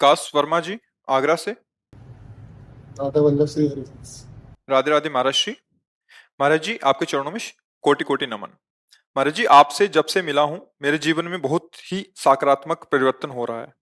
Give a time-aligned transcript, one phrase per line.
[0.00, 0.76] विकास वर्मा जी
[1.08, 1.50] आगरा से।
[3.00, 3.48] राधा वल्लभ
[4.70, 5.52] राधे राधे महाराज जी।
[6.40, 7.40] महाराज जी आपके चरणों में
[7.84, 8.52] कोटि कोटि नमन।
[9.16, 13.44] महाराज जी आपसे जब से मिला हूँ मेरे जीवन में बहुत ही सकारात्मक परिवर्तन हो
[13.44, 13.72] रहा है।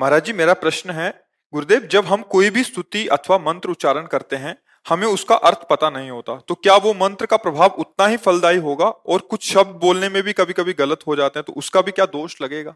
[0.00, 1.10] महाराज जी मेरा प्रश्न है
[1.52, 5.90] गुरुदेव जब हम कोई भी स्तुति अथवा मंत्र उच्चारण करते हैं हमें उसका अर्थ पता
[5.90, 9.80] नहीं होता तो क्या वो मंत्र का प्रभाव उतना ही फलदायी होगा और कुछ शब्द
[9.80, 12.74] बोलने में भी कभी कभी गलत हो जाते हैं तो उसका भी क्या दोष लगेगा?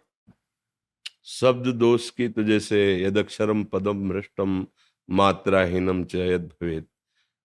[1.27, 4.67] शब्द दोष की तो जैसे यदक्षरम पदम भ्रष्टम
[5.09, 6.87] मात्राहीनम च यद भवेद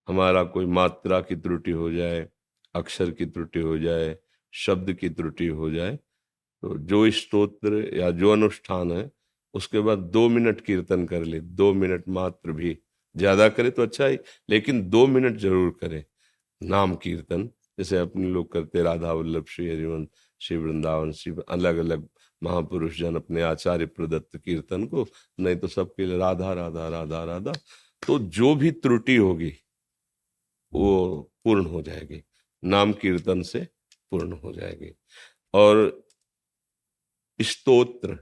[0.08, 2.28] हमारा कोई मात्रा की त्रुटि हो जाए,
[2.76, 4.16] अक्षर की त्रुटि हो जाए,
[4.54, 5.98] शब्द की त्रुटि हो जाए
[6.64, 9.10] तो जो स्तोत्र या जो अनुष्ठान है,
[9.54, 12.78] उसके बाद दो मिनट कीर्तन कर ले, दो मिनट मात्र भी।
[13.16, 14.18] ज़्यादा करे तो अच्छा ही,
[14.50, 16.04] लेकिन दो मिनट ज़रूर करे।
[16.62, 20.08] नाम कीर्तन, जैसे अपने लोग करते राधा वल्लभ, श्री हरिवंश,
[20.42, 22.08] श्री वृंदावन, श्री अलग अलग
[22.44, 25.06] महापुरुष जन अपने आचार्य प्रदत्त कीर्तन को,
[25.40, 27.54] नहीं तो सबके लिए राधा राधा राधा राधा
[28.08, 29.54] तो जो भी त्रुटि होगी,
[30.74, 32.24] वो पूर्ण हो जाएगी।
[32.64, 33.68] नाम कीर्तन से
[34.12, 34.92] पूर्ण हो जाएगी।
[35.54, 36.06] और
[37.40, 38.18] स्तोत्र,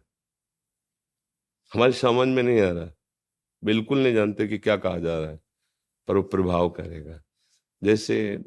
[1.74, 2.92] हमारे समझ में नहीं आ रहा।
[3.64, 5.40] बिल्कुल नहीं जानते कि क्या कहा जा रहा है,
[6.08, 7.22] पर वो प्रभाव करेगा।
[7.84, 8.40] जैसे,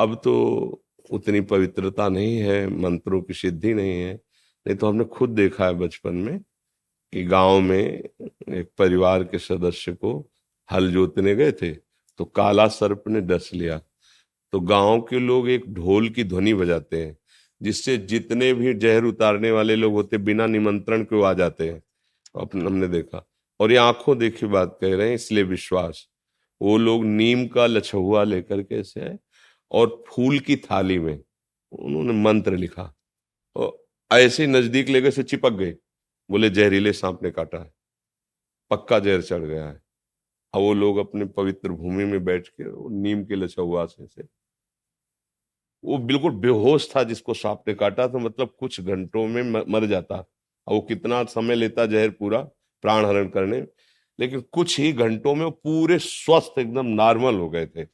[0.00, 4.14] अब तो उतनी पवित्रता नहीं है, मंत्रों की सिद्धि नहीं है।
[4.66, 6.38] नहीं तो हमने खुद देखा है बचपन में
[7.12, 10.12] कि गाँव में एक परिवार के सदस्य को
[10.70, 11.72] हल जोतने गए थे
[12.18, 13.80] तो काला सर्प ने डस लिया।
[14.52, 17.16] तो गाँव के लोग एक ढोल की ध्वनि बजाते हैं,
[17.60, 21.82] जिससे जितने भी जहर उतारने वाले लोग होते बिना निमंत्रण के आ जाते हैं।
[22.36, 23.26] अपने, हमने देखा।
[23.60, 26.06] और ये आँखों देखी बात कह रहे हैं, इसलिए विश्वास।
[26.60, 29.18] वो लोग नीम का लछहुआ लेकर के से आए
[29.72, 31.18] और फूल की थाली में
[31.72, 32.94] उन्होंने मंत्र लिखा।
[33.56, 35.76] और ऐसे नज़दीक ले गए से चिपक गए।
[36.30, 37.72] बोले जहरीले सांप ने काटा है।
[38.70, 39.82] पक्का जहर चढ़ गया है।
[40.54, 42.64] अब वो लोग अपने पवित्र भूमि में बैठ के
[43.02, 44.22] नीम के लछुआ से, से
[45.84, 50.16] वो बिल्कुल बेहोश था जिसको सांप ने काटा तो मतलब कुछ घंटों में मर जाता।
[50.66, 52.42] और वो कितना समय लेता जहर पूरा
[52.82, 53.60] प्राण हरण करने।
[54.18, 57.84] लेकिन कुछ ही घंटों में वो पूरे स्वस्थ एकदम नॉर्मल हो गए थे।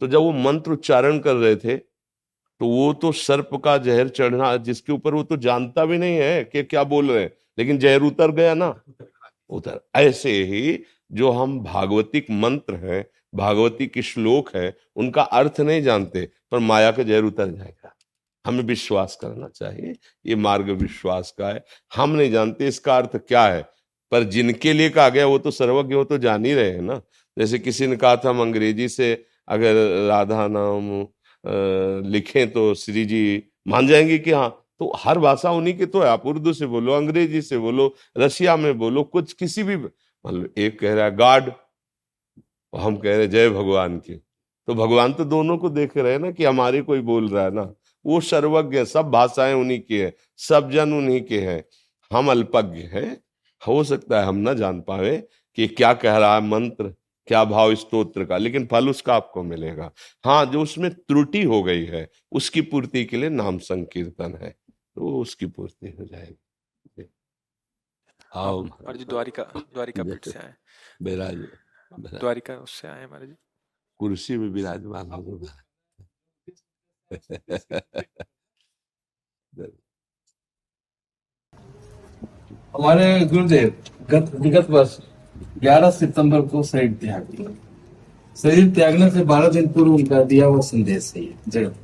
[0.00, 4.56] तो जब वो मंत्र उच्चारण कर रहे थे तो वो तो सर्प का जहर चढ़ना,
[4.58, 8.02] जिसके ऊपर वो तो जानता भी नहीं है कि क्या बोल रहे हैं, लेकिन जहर
[8.02, 8.68] उतर गया ना?
[9.50, 10.78] उतर। ऐसे ही
[11.10, 13.04] जो हम भागवतिक मंत्र हैं
[13.34, 17.92] भागवती की श्लोक है, उनका अर्थ नहीं जानते, पर माया का जहर उतर जाएगा।
[18.44, 19.94] हमें विश्वास करना चाहिए,
[20.26, 21.64] ये मार्ग विश्वास का है।
[21.96, 23.62] हम नहीं जानते इसका अर्थ क्या है,
[24.12, 27.00] पर जिनके लिए कहा गया, वो तो सर्वज्ञ, वो तो जान ही रहे हैं ना।
[27.36, 29.14] जैसे किसी ने कहा था, हम अंग्रेज़ी से
[29.48, 29.74] अगर
[30.08, 30.90] राधा नाम
[32.10, 34.48] लिखें तो श्री जी मान जाएँगे कि हाँ
[34.80, 38.56] तो हर भाषा उन्हीं की तो है। आप उर्दू से बोलो, अंग्रेज़ी से बोलो, रशिया
[38.56, 41.52] में बोलो, कुछ किसी भी मतलब एक कह रहा है गॉड
[42.72, 44.14] हम कह रहे जय भगवान की।
[44.68, 47.54] तो भगवान तो दोनों को देख रहे हैं ना कि हमारे कोई बोल रहा है
[47.54, 47.72] ना।
[48.04, 51.64] वो सर्वज्ञ, सब भाषाएँ उन्हीं की है, सब जन उन्हीं के हैं।
[52.10, 53.16] हम अल्पज्ञ हैं।
[53.62, 55.16] हो सकता है हम ना जान पाए
[55.58, 56.92] कि क्या कह रहा है मंत्र।
[57.28, 58.36] क्या भाव स्तोत्र का?
[58.36, 59.90] लेकिन फल उसका आपको मिलेगा।
[60.24, 65.18] हाँ जो उसमें त्रुटि हो गई है उसकी पूर्ति के लिए नाम संकीर्तन है तो
[65.20, 66.38] उसकी पूर्ति हो जाएगी।
[68.98, 70.54] जी द्वारिका द्वारिका पीठ से आए।
[71.02, 73.34] विराज विराज। द्वारिका उससे आए महाराज जी।
[74.00, 75.38] कुर्सी में विराजमान हो
[82.76, 84.98] हमारे गुरुदेव गत विगत वर्ष
[85.60, 87.50] 11 सितंबर को शरीर त्याग दिया।
[88.36, 91.76] शरीर त्यागने से 12 दिन पूर्व उनका दिया हुआ संदेश है जगत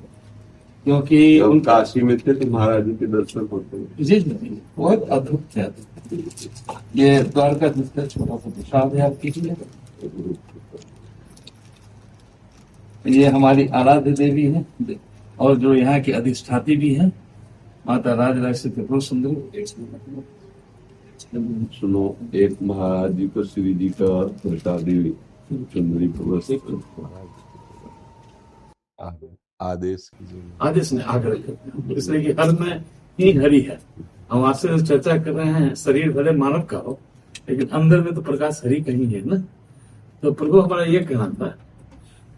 [0.84, 5.44] क्योंकि उनका काशी में थे तो महाराज जी के दर्शन होते जी जी बहुत अद्भुत
[5.56, 5.62] थे
[7.00, 9.28] ये द्वारका जिसका छोटा सा प्रसाद है आपकी
[13.08, 14.64] ये हमारी आराध्य देवी है
[15.40, 17.06] और जो यहाँ की अधिष्ठाती भी है
[17.86, 19.64] माता राज राज से सुंदरी।
[21.24, 24.10] सुनो एक महाराज जी को श्री जी का
[24.42, 25.10] प्रसादी
[25.52, 26.08] चुंदरी
[29.62, 30.10] आदेश
[30.62, 32.84] आदेश ने आग्रह इसलिए कि हर में
[33.18, 33.78] ही हरि है।
[34.32, 36.98] हम आपसे चर्चा कर रहे हैं शरीर भले मानव का हो
[37.50, 39.36] लेकिन अंदर में तो प्रकाश हरि कहीं है ना?
[40.22, 41.46] तो प्रभु हमारा ये कहना था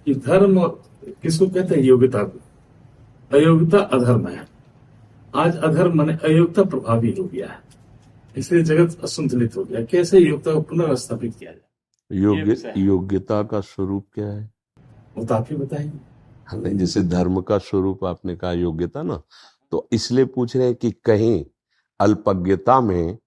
[0.07, 0.61] कि धर्म
[1.23, 1.83] किसको कहते हैं?
[1.83, 2.39] योग्यता को।
[3.33, 4.47] अयोग्यता अधर्म है।
[5.35, 7.64] आज अधर्म माने अयोग्यता प्रभावी हो गया है।
[8.37, 11.61] इसलिए जगत असंतुलित हो गया। कैसे योग्यता को पुनर्स्थापित किया जाए?
[12.11, 14.51] योग्य योग्यता का स्वरूप क्या है?
[15.17, 15.99] वो तो आप ही बताएँगे।
[16.47, 19.23] हाँ, नहीं जैसे धर्म का स्वरूप आपने कहा योग्यता ना
[19.71, 21.45] तो इसलिए पूछ रहे हैं कि कहीं
[22.01, 23.19] अल्पज्ञता में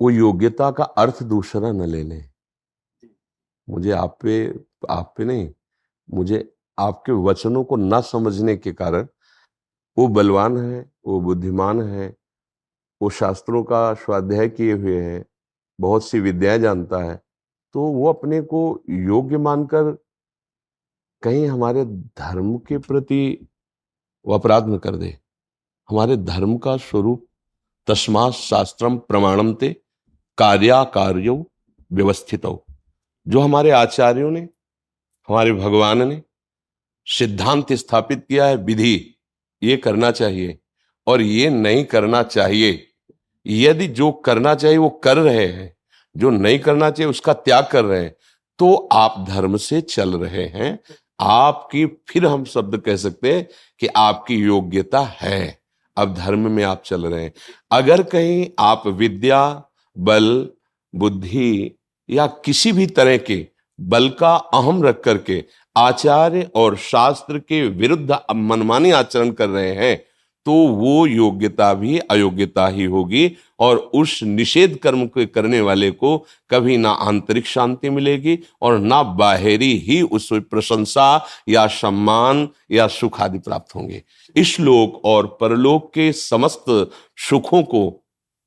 [0.00, 2.30] वो योग्यता का अर्थ दूसरा न ले लें।
[3.68, 4.34] मुझे आप पे
[4.90, 5.50] आप पे नहीं
[6.08, 9.06] मुझे आपके वचनों को न समझने के कारण
[9.98, 12.14] वो बलवान है वो बुद्धिमान है
[13.02, 15.24] वो शास्त्रों का स्वाध्याय किए हुए है,
[15.78, 17.16] बहुत सी विद्याएँ जानता है
[17.74, 18.60] तो वो अपने को
[18.90, 19.90] योग्य मानकर
[21.22, 23.48] कहीं हमारे धर्म के प्रति
[24.24, 25.16] वो अपराध न कर दे।
[25.88, 27.26] हमारे धर्म का स्वरूप
[27.88, 29.72] तस्मा शास्त्रम प्रमाणम ते
[30.38, 31.34] कार्या कार्यो
[31.90, 32.46] व्यवस्थित।
[33.26, 34.40] जो हमारे आचार्यों ने,
[35.28, 36.22] हमारे भगवान ने
[37.06, 39.14] सिद्धांत स्थापित किया है, विधि,
[39.62, 40.58] ये करना चाहिए
[41.06, 42.91] और ये नहीं करना चाहिए
[43.46, 45.74] यदि जो करना चाहिए वो कर रहे हैं,
[46.16, 48.14] जो नहीं करना चाहिए उसका त्याग कर रहे हैं
[48.58, 50.78] तो आप धर्म से चल रहे हैं।
[51.20, 53.46] आपकी फिर हम शब्द कह सकते हैं
[53.80, 55.58] कि आपकी योग्यता है।
[55.96, 57.32] अब धर्म में आप चल रहे हैं।
[57.70, 59.64] अगर कहीं आप विद्या,
[59.96, 60.48] बल,
[60.94, 61.78] बुद्धि
[62.08, 63.46] या किसी भी तरह के
[63.80, 65.44] बल का अहम रख करके
[65.76, 70.04] आचार्य और शास्त्र के विरुद्ध मनमानी आचरण कर रहे हैं
[70.44, 76.26] तो वो योग्यता भी अयोग्यता ही होगी और उस निषेध कर्म को करने वाले को
[76.50, 83.20] कभी ना आंतरिक शांति मिलेगी और ना बाहरी ही उस प्रशंसा या सम्मान या सुख
[83.20, 84.02] आदि प्राप्त होंगे।
[84.36, 87.88] इस लोक और परलोक के समस्त सुखों को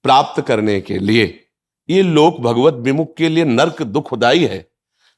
[0.03, 1.41] प्राप्त करने के लिए,
[1.89, 4.67] ये लोक भगवत विमुख के लिए नर्क दुखदायी है।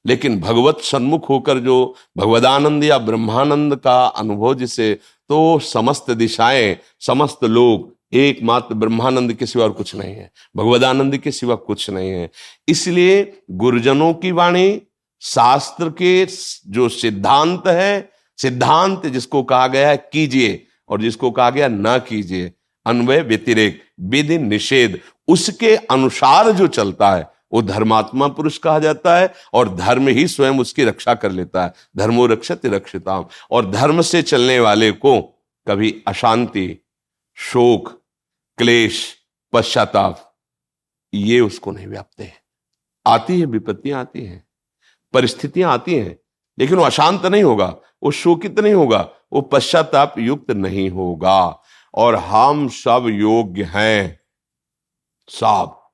[0.06, 7.44] लेकिन भगवत सन्मुख होकर जो भगवदानंद या ब्रह्मानंद का अनुभव जिसे तो समस्त दिशाएँ, समस्त
[7.44, 12.29] लोग, एकमात्र ब्रह्मानंद के सिवा और कुछ नहीं है। भगवदानंद के सिवा कुछ नहीं है।
[12.68, 14.81] इसलिए गुरुजनों की वाणी,
[15.21, 16.28] शास्त्र के
[16.68, 22.52] जो सिद्धांत है, सिद्धांत जिसको कहा गया है, कीजिए, और जिसको कहा गया, ना कीजिए,
[22.85, 29.33] अन्वय व्यतिरेक, विधि निषेध, उसके अनुसार जो चलता है वो धर्मात्मा पुरुष कहा जाता है
[29.54, 34.21] और धर्म ही स्वयं उसकी रक्षा कर लेता है। धर्मो रक्षत रक्षिताम। और धर्म से
[34.21, 35.21] चलने वाले को
[35.68, 36.80] कभी अशांति,
[37.35, 38.01] शोक,
[38.57, 39.18] क्लेश,
[39.54, 40.37] पश्चाताप,
[41.13, 42.37] ये उसको नहीं व्यापते हैं।
[43.07, 44.47] आती है, विपत्तियाँ आती हैं,
[45.13, 46.19] परिस्थितियाँ आती हैं,
[46.59, 51.61] लेकिन वो अशांत नहीं होगा, वो शोकित नहीं होगा, वो पश्चाताप युक्त नहीं होगा।
[51.94, 54.19] और हम सब योग्य हैं,
[55.30, 55.86] सब।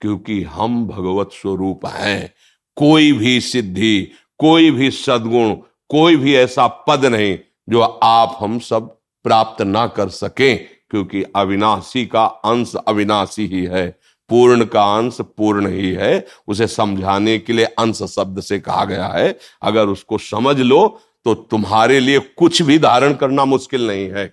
[0.00, 2.32] क्योंकि हम भगवत स्वरूप हैं।
[2.76, 5.54] कोई भी सिद्धि, कोई भी सद्गुण,
[5.90, 7.38] कोई भी ऐसा पद नहीं
[7.68, 8.88] जो आप हम सब
[9.24, 13.88] प्राप्त ना कर सकें, क्योंकि अविनाशी का अंश अविनाशी ही है।
[14.30, 19.06] पूर्ण का अंश पूर्ण ही है। उसे समझाने के लिए अंश शब्द से कहा गया
[19.06, 24.26] है। अगर उसको समझ लो तो तुम्हारे लिए कुछ भी धारण करना मुश्किल नहीं है।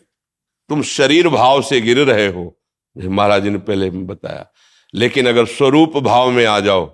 [0.70, 2.54] तुम शरीर भाव से गिर रहे हो।
[2.96, 4.46] महाराज ने पहले बताया।
[4.94, 6.86] लेकिन अगर स्वरूप भाव में आ जाओ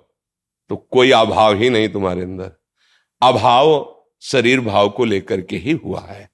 [0.68, 2.50] तो कोई अभाव ही नहीं तुम्हारे अंदर।
[3.22, 6.30] अभाव शरीर भाव को लेकर के ही हुआ है।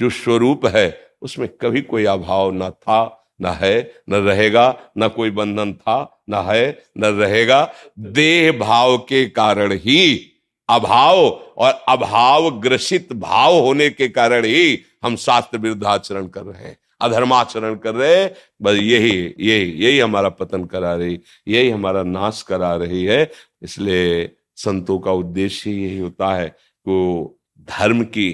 [0.00, 5.30] जो स्वरूप है, उसमें कभी कोई अभाव ना था, न है, न रहेगा, न कोई
[5.30, 10.30] बंधन था, न है, न रहेगा। देह भाव के कारण ही
[10.68, 11.16] अभाव
[11.56, 16.78] और अभाव ग्रसित भाव होने के कारण ही हम शास्त्र विरुद्ध आचरण कर रहे हैं।
[17.00, 18.26] अधर्माचरण कर रहे
[18.62, 23.30] बस यही यही यही हमारा पतन करा रही, यही हमारा नाश करा रही है।
[23.62, 26.48] इसलिए संतों का उद्देश्य यही होता है
[26.88, 27.36] कि
[27.70, 28.30] धर्म की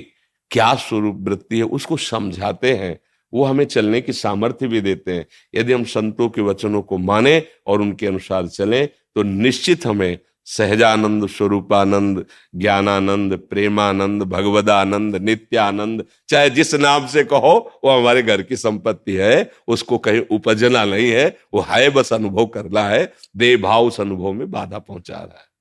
[0.51, 2.99] क्या स्वरूप वृत्ति है, उसको समझाते हैं।
[3.33, 7.43] वो हमें चलने की सामर्थ्य भी देते हैं। यदि हम संतों के वचनों को माने
[7.67, 12.25] और उनके अनुसार चलें तो निश्चित हमें सहजानंद स्वरूपानंद
[12.55, 19.51] ज्ञानानंद प्रेमानंद भगवदानंद नित्यानंद। चाहे जिस नाम से कहो वो हमारे घर की संपत्ति है
[19.69, 24.33] उसको कहीं उपजना नहीं है वो है बस अनुभव करना है देह भाव उस अनुभव
[24.33, 25.55] में बाधा पहुँचा रहा है।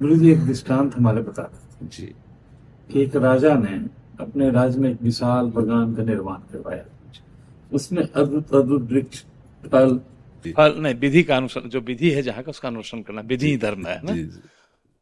[0.00, 1.50] गुरु जी एक दृष्टांत हमारे बता
[1.82, 2.14] जी।
[2.92, 3.78] कि एक राजा ने
[4.20, 6.84] अपने राज्य में एक विशाल बगान का निर्माण करवाया।
[7.72, 9.22] उसमें अद्भुत अद्भुत वृक्ष
[9.72, 10.00] फल
[10.46, 13.86] फल नहीं विधि का अनुसरण जो विधि है जहाँ का उसका अनुसरण करना विधि धर्म
[13.86, 14.40] है ना?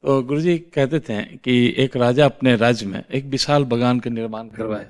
[0.02, 4.10] तो गुरु जी कहते थे कि एक राजा अपने राज्य में एक विशाल बगान का
[4.10, 4.86] निर्माण करवाया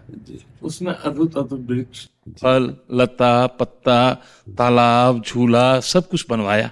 [0.62, 2.09] उसमें अद्भुत अद्भुत वृक्ष
[2.43, 4.15] फल लता पत्ता
[4.59, 6.71] तालाब झूला सब कुछ बनवाया।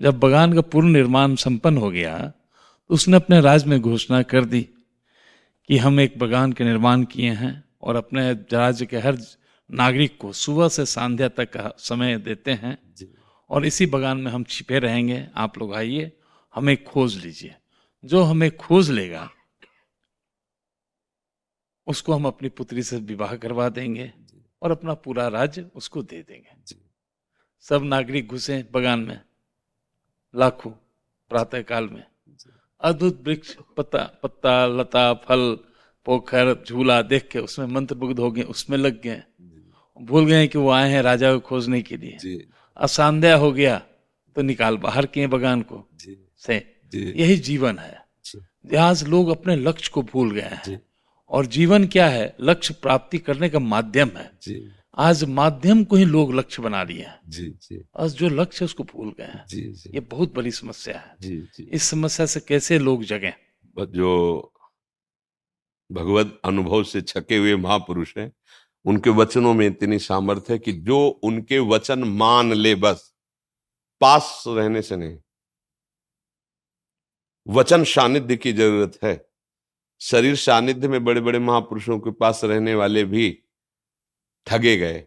[0.00, 2.32] जब बगान का पूर्ण निर्माण संपन्न हो गया
[2.88, 4.68] तो उसने अपने राज्य में घोषणा कर दी
[5.68, 9.16] कि हम एक बगान के निर्माण किए हैं और अपने राज्य के हर
[9.70, 12.94] नागरिक को सुबह से संध्या तक का समय देते हैं।
[13.50, 16.12] और इसी बगान में हम छिपे रहेंगे। आप लोग आइए
[16.54, 17.54] हमें खोज लीजिए।
[18.04, 19.30] जो हमें खोज लेगा
[21.86, 24.12] उसको हम अपनी पुत्री से विवाह करवा देंगे
[24.62, 26.76] और अपना पूरा राज्य उसको दे देंगे।
[27.60, 29.20] सब नागरिक घुसे बगान में
[30.34, 30.70] लाखों
[31.30, 32.04] प्रातः काल में
[32.80, 35.58] अद्भुत वृक्ष पत्ता पत्ता लता फल
[36.04, 39.22] पोखर झूला देख के उसमें मंत्र मुग्ध हो गए उसमें लग गए।
[40.00, 43.78] भूल गए कि वो आए हैं राजा को खोजने के लिए। असांध्या हो गया
[44.36, 48.00] तो निकाल बाहर किए बगान को। जी, से। जी, यही जीवन है।
[48.78, 50.82] आज लोग अपने लक्ष्य को भूल गए हैं।
[51.28, 52.36] और जीवन क्या है?
[52.40, 54.32] लक्ष्य प्राप्ति करने का माध्यम है।
[54.98, 57.20] आज माध्यम को ही लोग लक्ष्य बना लिए हैं।
[57.98, 59.44] आज जो लक्ष्य उसको भूल गए हैं।
[59.94, 61.16] ये बहुत बड़ी समस्या है।
[61.72, 63.32] इस समस्या से कैसे लोग जगे?
[63.78, 64.52] जो
[65.92, 68.32] भगवत अनुभव से छके हुए महापुरुष हैं
[68.84, 73.14] उनके वचनों में इतनी सामर्थ्य है कि जो उनके वचन मान ले बस,
[74.00, 75.18] पास रहने से नहीं।
[77.48, 79.30] वचन सानिध्य की ज़रूरत है।
[80.00, 83.42] शरीर सानिध्य में बड़े बड़े महापुरुषों के पास रहने वाले भी
[84.46, 85.06] ठगे गए।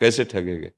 [0.00, 0.70] कैसे ठगे गए?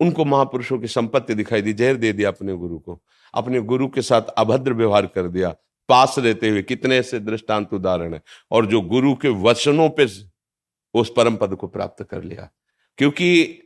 [0.00, 3.02] उनको महापुरुषों की संपत्ति दिखाई दी, जहर दे दिया अपने गुरु को।
[3.34, 5.50] अपने गुरु के साथ अभद्र व्यवहार कर दिया,
[5.88, 10.06] पास रहते हुए। कितने ऐसे दृष्टांत उदाहरण है। और जो गुरु के वचनों पे
[11.00, 12.50] उस परम पद को प्राप्त कर लिया।
[12.98, 13.62] क्योंकि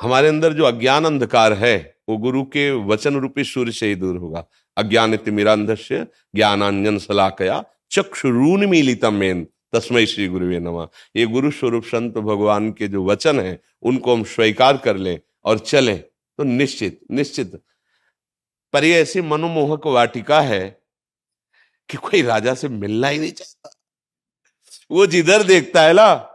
[0.00, 4.16] हमारे अंदर जो अज्ञान अंधकार है, वो गुरु के वचन रूपी सूर्य से ही दूर
[4.16, 11.84] होगा। अज्ञान तिमिरांधस्य ज्ञानांजन सलाकया चक्षुरून मिलितम मेन तस्मय श्री गुरु नमा। ये गुरु स्वरूप
[11.84, 16.04] संत भगवान के जो वचन है, उनको हम स्वीकार कर लें और चलें।
[16.38, 17.62] तो निश्चित निश्चित।
[18.72, 20.82] पर ये ऐसी मनोमोहक वाटिका है
[21.88, 23.80] कि कोई राजा से मिलना ही नहीं चाहता।
[24.90, 26.31] वो जिधर देखता है ना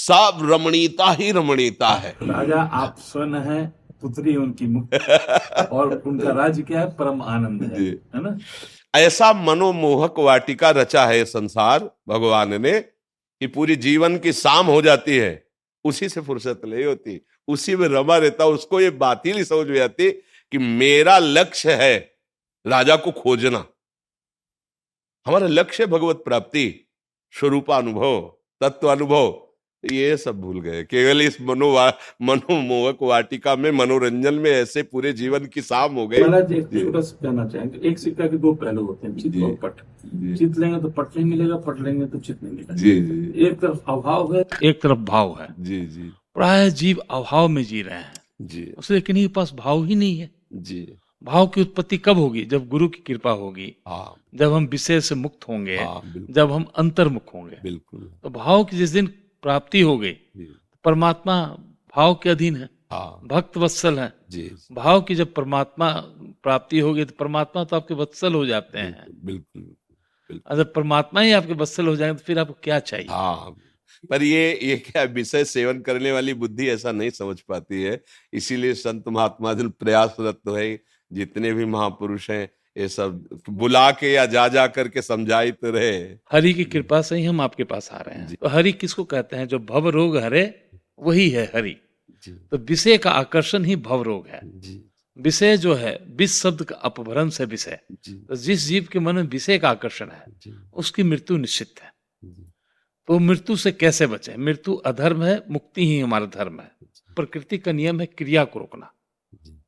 [0.00, 3.66] सब रमणीता ही रमणीता है। राजा आप स्वर्ण है
[4.00, 4.94] पुत्री उनकी मुक्त
[5.72, 6.90] और उनका राज्य क्या है?
[6.90, 8.38] परम आनंद है है ना?
[8.94, 15.16] ऐसा मनोमोहक वाटिका रचा है संसार भगवान ने कि पूरी जीवन की शाम हो जाती
[15.16, 15.46] है।
[15.84, 19.66] उसी से फुर्सत नहीं होती। उसी में रमा रहता उसको ये बात ही नहीं समझ
[19.66, 20.10] में आती
[20.52, 21.98] कि मेरा लक्ष्य है
[22.66, 23.64] राजा को खोजना।
[25.26, 26.88] हमारा लक्ष्य भगवत प्राप्ति
[27.32, 28.20] स्वरूप अनुभव
[28.60, 29.49] तत्व अनुभव
[29.84, 31.70] ये सब भूल गए। केवल इस मनो
[32.22, 37.98] मनोमोहक वाटिका में मनोरंजन में ऐसे पूरे जीवन की शाम हो गई। कहना चाहेंगे एक
[37.98, 39.80] सिक्का के दो पहलू होते हैं चित और पट।
[40.38, 43.60] चित लेंगे तो पट नहीं मिलेगा पट लेंगे तो चित नहीं मिलेगा। जी जी। एक
[43.60, 46.02] तरफ़ अभाव है। एक तरफ़ भाव है। जी जी।
[46.34, 50.18] प्राय जीव अभाव में जी रहे हैं। जी। उसके किन्हीं के पास भाव ही नहीं
[50.18, 50.92] है। जी।
[51.24, 52.44] भाव की उत्पत्ति कब होगी?
[52.44, 56.64] जब गुरु की कृपा होगी। हाँ। जब हम विषय से मुक्त होंगे। हाँ, जब हम
[56.76, 59.06] अंतर्मुख होंगे। बिल्कुल। तो भाव की जिस दिन
[59.42, 60.12] प्राप्ति हो गई।
[60.84, 61.42] परमात्मा
[61.96, 65.92] भाव के अधीन है। हाँ। भक्त वत्सल है। जी। भाव की जब परमात्मा
[66.42, 71.52] प्राप्ति होगी तो परमात्मा तो आपके वत्सल हो जाते हैं। बिल्कुल अगर परमात्मा ही आपके
[71.52, 73.06] वत्सल हो जाएँगे तो फिर आपको क्या चाहिए?
[73.10, 73.56] हाँ।
[74.10, 78.74] पर ये ये क्या विषय सेवन करने वाली बुद्धि ऐसा नहीं समझ पाती है। इसीलिए
[78.74, 80.80] संत महात्मा प्रयासरत तो है।
[81.12, 82.48] जितने भी महापुरुष हैं
[82.80, 85.96] ये सब बुला के या जा जा करके समझाई तो रहे।
[86.32, 89.36] हरि की कृपा से ही हम आपके पास आ रहे हैं। तो हरि किसको कहते
[89.36, 89.48] हैं?
[89.48, 90.68] जो भव रोग हरे
[90.98, 91.76] वही है हरि।
[92.28, 94.40] तो विषय का आकर्षण ही भव रोग है।
[95.18, 99.22] विषय जो है विष शब्द का अपभ्रंश है विषय। तो जिस जीव के मन में
[99.22, 100.24] विषय का आकर्षण है
[100.74, 101.92] उसकी मृत्यु निश्चित है।
[103.08, 104.36] तो मृत्यु से कैसे बचे?
[104.36, 106.70] मृत्यु अधर्म है मुक्ति ही हमारा धर्म है।
[107.16, 108.92] प्रकृति का नियम है क्रिया को रोकना।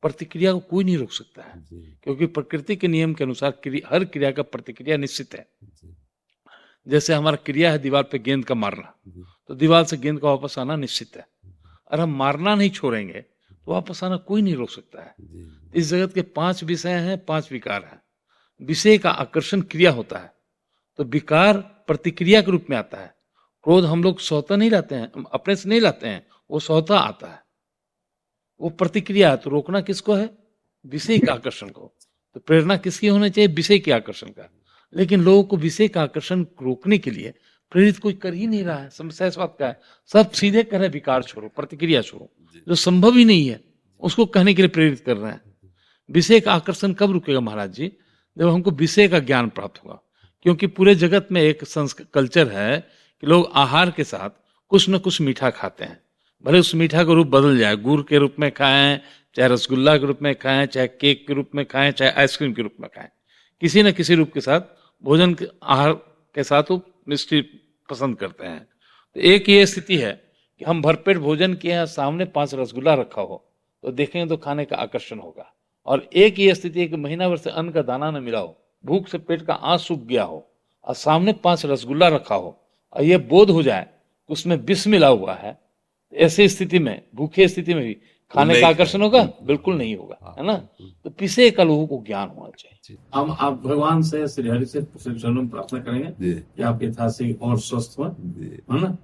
[0.03, 1.63] प्रतिक्रिया को कोई नहीं रोक सकता है।
[2.03, 5.45] क्योंकि प्रकृति के नियम के अनुसार क्रिया, हर क्रिया का प्रतिक्रिया निश्चित है।
[6.87, 8.93] जैसे हमारा क्रिया है दीवार पे गेंद का मारना
[9.49, 11.27] तो दीवार से गेंद का वापस आना निश्चित है।
[11.91, 15.15] और हम मारना नहीं छोड़ेंगे तो वापस आना कोई नहीं रोक सकता है।
[15.75, 18.01] इस जगत के पाँच विषय हैं पाँच विकार हैं।
[18.61, 20.33] विषय का आकर्षण क्रिया होता है
[20.99, 21.57] तो विकार
[21.87, 23.13] प्रतिक्रिया के रूप में आता है।
[23.65, 27.27] क्रोध हम लोग स्वतः नहीं लाते हैं अपने से नहीं लाते हैं वो स्वतः आता
[27.27, 27.41] है।
[28.61, 30.29] वो प्रतिक्रिया तो रोकना किसको है?
[30.85, 31.95] विषय के आकर्षण को।
[32.33, 33.47] तो प्रेरणा किसकी होनी चाहिए?
[33.47, 34.49] विषय के आकर्षण का।
[34.95, 37.33] लेकिन लोगों को विषय का आकर्षण रोकने के लिए
[37.71, 39.79] प्रेरित कोई कर ही नहीं रहा है। समस्या इस बात का है।
[40.13, 42.29] सब सीधे कह रहे विकार छोड़ो प्रतिक्रिया छोड़ो।
[42.67, 43.61] जो। संभव ही नहीं है
[43.99, 45.41] उसको कहने के लिए प्रेरित कर रहे हैं।
[46.11, 47.91] विषय का आकर्षण कब रुकेगा महाराज जी?
[48.37, 49.99] जब हमको विषय का ज्ञान प्राप्त होगा।
[50.41, 51.63] क्योंकि पूरे जगत में एक
[52.13, 52.87] कल्चर है
[53.21, 54.29] कि लोग आहार के साथ
[54.69, 56.02] कुछ न कुछ मीठा खाते हैं।
[56.43, 58.99] भले उस मीठा का रूप बदल जाए, गुड़ के रूप में खाएँ,
[59.35, 62.61] चाहे रसगुल्ला के रूप में खाएँ, चाहे केक के रूप में खाएँ, चाहे आइसक्रीम के
[62.61, 63.09] रूप में खाएँ,
[63.61, 64.61] किसी न किसी रूप के साथ
[65.03, 65.93] भोजन के आहार
[66.35, 67.41] के साथ वो मिष्टी
[67.89, 68.59] पसंद करते हैं।
[69.15, 70.11] तो एक ये स्थिति है
[70.61, 73.43] कि हम भरपेट भोजन किए हैं सामने पाँच रसगुल्ला रखा हो
[73.83, 75.51] तो देखेंगे तो खाने का आकर्षण होगा।
[75.87, 78.57] और एक ये स्थिति है कि महीना भर से अन्न का दाना न मिला हो,
[78.83, 80.47] भूख से पेट का आँस सूख गया हो,
[80.85, 82.57] और सामने पाँच रसगुल्ला रखा हो,
[82.95, 83.87] और ये बोध हो जाए
[84.29, 85.57] उसमें विष मिला हुआ है
[86.13, 87.93] ऐसी स्थिति में भूखे स्थिति में भी
[88.31, 89.23] खाने का आकर्षण होगा?
[89.43, 90.55] बिल्कुल नहीं होगा हाँ। है ना?
[91.03, 94.81] तो पिसे का लोगों को ज्ञान होना चाहिए। हम आप भगवान से श्री हरि से
[94.81, 98.97] चरणों में प्रार्थना करेंगे कि आप यथाशी और स्वस्थ हो है ना?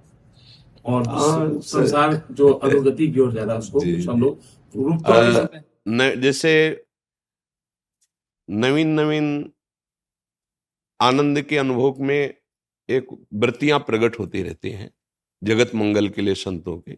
[0.84, 3.80] और हाँ, संसार जो अधोगति की ओर जा रहा है उसको
[4.12, 4.40] हम लोग
[4.74, 6.50] रूप तो जैसे
[8.48, 9.52] नवीन नवीन
[11.00, 12.34] आनंद के अनुभव में
[12.88, 14.90] एक वृत्तियाँ प्रकट होती रहती हैं।
[15.44, 16.92] जगत मंगल के लिए संतों के।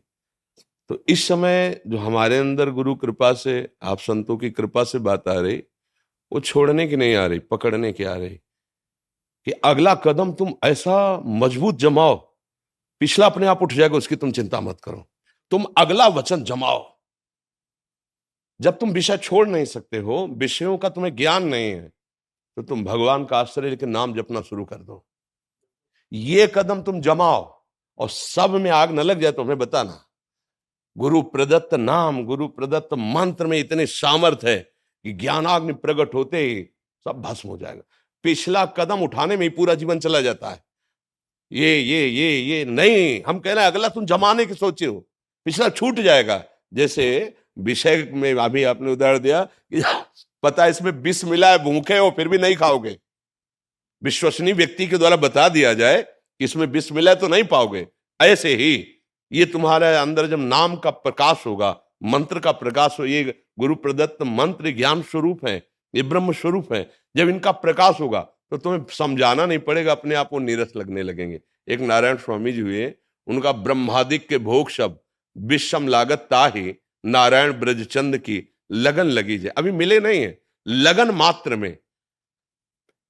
[0.88, 5.28] तो इस समय जो हमारे अंदर गुरु कृपा से, आप संतों की कृपा से बात
[5.28, 5.62] आ रही,
[6.32, 8.40] वो छोड़ने की नहीं आ रही, पकड़ने की आ रही।
[9.44, 12.16] कि अगला कदम तुम ऐसा मज़बूत जमाओ,
[13.00, 15.10] पिछला अपने आप उठ जाएगा, उसकी तुम चिंता मत करो।
[15.50, 17.00] तुम अगला वचन जमाओ।
[18.60, 21.92] जब तुम विषय छोड़ नहीं सकते हो, विषयों का तुम्हें ज्ञान नहीं है
[22.56, 25.06] तो तुम भगवान का आश्रय लेकर नाम जपना शुरू कर दो।
[26.12, 27.61] ये कदम तुम जमाओ।
[27.98, 30.04] और सब में आग न लग जाए तो हमें बताना।
[30.98, 34.58] गुरु प्रदत्त नाम, गुरु प्रदत्त मंत्र में इतने सामर्थ है
[35.04, 36.68] कि ज्ञानाग्नि प्रकट होते ही
[37.04, 37.82] सब भस्म हो जाएगा।
[38.22, 40.64] पिछला कदम उठाने में ही पूरा जीवन चला जाता है।
[41.52, 45.08] ये ये ये ये नहीं, हम कह रहे हैं, अगला तुम जमाने की सोचे हो।
[45.44, 49.82] पिछला छूट जाएगा। जैसे विषय में अभी आपने उदाहरण दिया कि
[50.42, 52.98] पता है, इसमें विष मिला है, भूखे हो, फिर भी नहीं खाओगे।
[54.02, 56.04] विश्वसनीय व्यक्ति के द्वारा बता दिया जाए
[56.42, 57.86] कि इसमें विष मिला है तो नहीं पाओगे।
[58.20, 58.72] ऐसे ही
[59.32, 61.70] ये तुम्हारे अंदर जब नाम का प्रकाश होगा,
[62.04, 65.54] मंत्र का प्रकाश हो, ये गुरु प्रदत्त मंत्र ज्ञान स्वरूप है,
[65.94, 70.28] ये ब्रह्म स्वरूप है, जब इनका प्रकाश होगा तो तुम्हें समझाना नहीं पड़ेगा, अपने आप
[70.28, 72.92] को नीरस लगने लगेंगे। एक नारायण स्वामी जी हुए,
[73.26, 74.98] उनका ब्रह्मादिक के भोग शब्द
[75.36, 76.74] विषम लागत ताही,
[77.04, 81.76] नारायण ब्रजचंद की लगन लगी जाए अभी मिले नहीं है। लगन मात्र में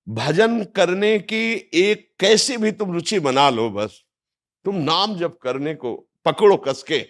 [0.08, 4.02] भजन करने की एक कैसी भी तुम रुचि बना लो बस,
[4.64, 7.04] तुम नाम जब करने को पकड़ो कसके।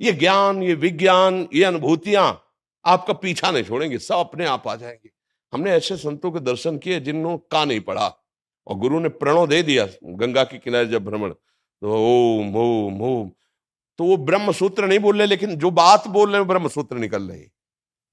[0.00, 2.46] ये ज्ञान, ये विज्ञान, ये अनुभूतियाँ
[2.84, 5.10] आपका पीछा नहीं छोड़ेंगे, सब अपने आप आ जाएँगे।
[5.52, 8.16] हमने ऐसे संतों के दर्शन किए जिन्होंने का नहीं पढ़ा।
[8.66, 13.30] और गुरु ने प्रणव दे दिया गंगा के किनारे जब भ्रमण तो ओम ओम ओम।
[13.98, 16.96] तो वो ब्रह्म सूत्र नहीं बोल रहे, लेकिन जो बात बोल रहे हैं ब्रह्म सूत्र
[16.96, 17.40] निकल रही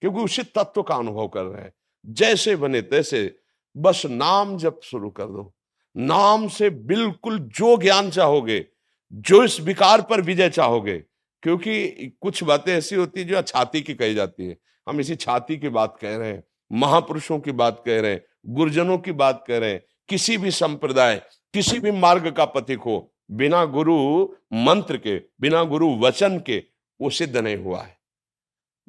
[0.02, 1.74] क्योंकि उसी तत्व का अनुभव कर रहे हैं।
[2.06, 3.40] जैसे बने तैसे
[3.78, 5.54] बस नाम जब शुरू कर दो।
[5.98, 8.66] नाम से बिल्कुल जो ज्ञान चाहोगे,
[9.14, 10.98] जो इस विकार पर विजय चाहोगे,
[11.44, 11.88] क्योंकि
[12.22, 14.58] कुछ बातें ऐसी होती है जो छाती की कही जाती है।
[14.90, 18.98] हम इसी छाती की बात कह रहे हैं, महापुरुषों की बात कह रहे हैं, गुरुजनों
[18.98, 21.22] की बात कह रहे हैं। किसी भी संप्रदाय,
[21.54, 26.64] किसी भी मार्ग का पथिक हो, बिना गुरु मंत्र के, बिना गुरु वचन के,
[27.02, 27.97] वो सिद्ध नहीं हुआ है।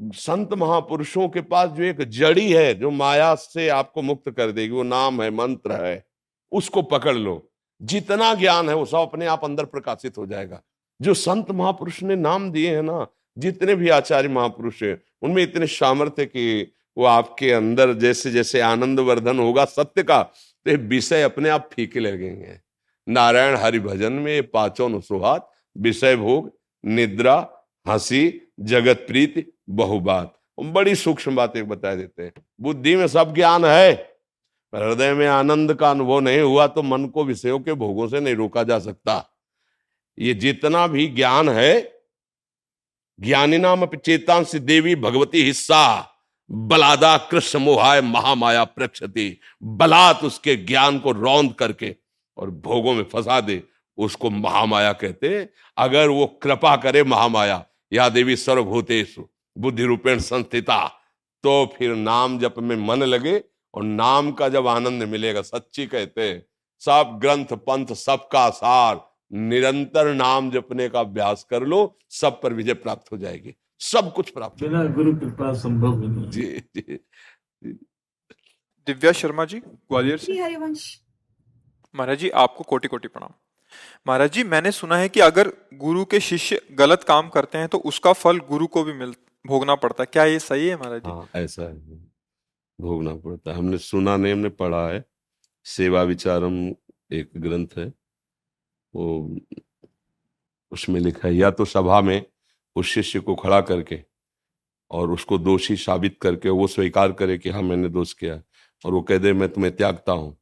[0.02, 4.72] संत महापुरुषों के पास जो एक जड़ी है, जो माया से आपको मुक्त कर देगी,
[4.72, 6.04] वो नाम है, मंत्र है,
[6.52, 7.50] उसको पकड़ लो।
[7.82, 10.62] जितना ज्ञान है, वो सब अपने आप अंदर प्रकाशित हो जाएगा।
[11.02, 13.06] जो संत महापुरुष ने नाम दिए हैं ना,
[13.38, 19.00] जितने भी आचार्य महापुरुष हैं, उनमें इतने सामर्थ्य कि वो आपके अंदर जैसे जैसे आनंद
[19.00, 20.22] वर्धन होगा सत्य का
[20.66, 22.60] तो विषय अपने आप फीके लगेंगे।
[23.08, 25.00] नारायण हरि भजन में ये पाँचों
[25.78, 27.50] विषय भोग, निद्रा,
[27.88, 33.94] हँसी जगत प्रीति, बहुबात। बड़ी सूक्ष्म बातें बता देते हैं। बुद्धि में सब ज्ञान है,
[34.72, 38.20] पर हृदय में आनंद का अनुभव नहीं हुआ तो मन को विषयों के भोगों से
[38.20, 39.24] नहीं रोका जा सकता।
[40.18, 42.00] ये जितना भी ज्ञान है,
[43.20, 46.08] ज्ञानी नाम चेतांश देवी भगवती हिस्सा,
[46.50, 51.94] बलादा कृष्ण मोहाय महामाया प्रक्षति, बलात् उसके ज्ञान को रौंद करके
[52.36, 53.62] और भोगों में फंसा दे,
[53.98, 59.14] उसको महामाया कहते अगर वो कृपा करे महामाया या देवी सर्वभूतेश
[59.56, 60.86] बुद्धि रूपेण संस्थिता।
[61.44, 63.38] तो फिर नाम जप में मन लगे
[63.74, 66.32] और नाम का जब आनंद मिलेगा सच्ची कहते
[66.82, 69.00] सब ग्रंथ पंथ सबका सार
[69.32, 74.30] निरंतर नाम जपने का अभ्यास कर लो सब पर विजय प्राप्त हो जाएगी। सब कुछ
[74.30, 76.42] प्राप्त बिना गुरु कृपा संभव नहीं। जी
[76.76, 76.98] जी।
[78.86, 80.84] दिव्या शर्मा जी ग्वालियर से। हरिवंश।
[81.94, 83.34] महाराज जी आपको कोटि कोटि प्रणाम।
[84.06, 87.78] महाराज जी, मैंने सुना है कि अगर गुरु के शिष्य गलत काम करते हैं तो
[87.78, 91.10] उसका फल गुरु को भी मिल, भोगना पड़ता है। क्या ये सही है महाराज जी?
[91.10, 91.74] हाँ ऐसा है।
[92.78, 95.04] भोगना पड़ता है। हमने सुना नहीं, हमने पढ़ा है।
[95.66, 96.68] सेवा विचारम
[97.12, 97.86] एक ग्रंथ है।
[98.94, 99.36] वो
[100.72, 102.22] उसमें लिखा है, या तो सभा में
[102.76, 104.00] उस शिष्य को खड़ा करके
[104.90, 108.34] और उसको दोषी साबित करके वो स्वीकार करे कि हाँ मैंने दोष किया
[108.84, 110.36] और वो कह दे, मैं तुम्हें त्यागता हूँ।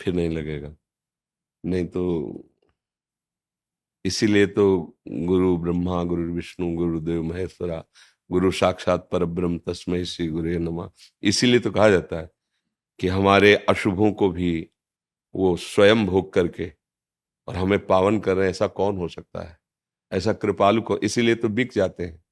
[0.00, 0.74] फिर नहीं लगेगा।
[1.64, 2.44] नहीं तो
[4.04, 7.84] इसीलिए तो गुरु ब्रह्मा, गुरु विष्णु गुरुदेव महेश्वरा,
[8.30, 10.90] गुरु साक्षात पर ब्रह्म तस्मय श्री गुरु नमा।
[11.22, 12.30] इसीलिए तो कहा जाता है
[13.00, 14.70] कि हमारे अशुभों को भी
[15.34, 16.72] वो स्वयं भोग करके
[17.48, 19.58] और हमें पावन कर रहे हैं, ऐसा कौन हो सकता है?
[20.12, 22.24] ऐसा कृपालु को इसीलिए तो बिक जाते हैं।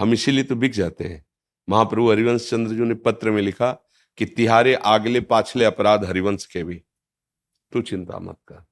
[0.00, 1.26] हम इसीलिए तो बिक जाते हैं।
[1.68, 3.72] महाप्रभु हरिवंश चंद्र जी ने पत्र में लिखा
[4.16, 6.82] कि तिहारे आगले पाछले अपराध हरिवंश के भी।
[7.72, 8.64] तू चिंता मत कर।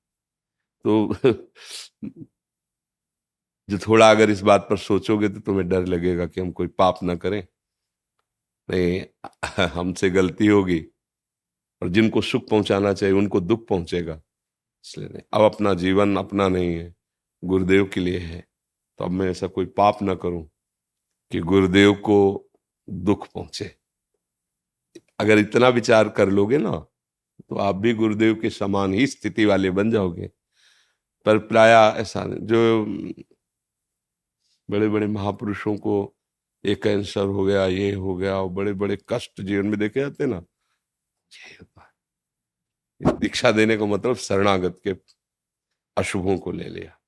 [0.85, 1.15] तो
[3.69, 7.03] जो थोड़ा अगर इस बात पर सोचोगे तो तुम्हें डर लगेगा कि हम कोई पाप
[7.03, 7.43] ना करें।
[8.69, 9.01] नहीं,
[9.75, 10.81] हमसे गलती होगी
[11.83, 14.21] और जिनको सुख पहुंचाना चाहिए उनको दुख पहुंचेगा।
[14.85, 16.95] इसलिए नहीं, अब अपना जीवन अपना नहीं है,
[17.43, 18.41] गुरुदेव के लिए है।
[18.99, 20.45] तो अब मैं ऐसा कोई पाप ना करूँ
[21.33, 22.19] कि गुरुदेव को
[22.89, 23.75] दुख पहुँचे।
[25.19, 26.71] अगर इतना विचार कर लोगे ना
[27.41, 30.31] तो आप भी गुरुदेव के समान ही स्थिति वाले बन जाओगे।
[31.27, 32.85] पर प्राय ऐसा जो
[34.69, 36.15] बड़े बड़े महापुरुषों को
[36.65, 40.27] एक कैंसर हो गया, ये हो गया, और बड़े बड़े कष्ट जीवन में देखे जाते
[40.27, 40.43] ना
[43.01, 44.95] दीक्षा देने का मतलब शरणागत के
[45.97, 46.99] अशुभों को ले लिया।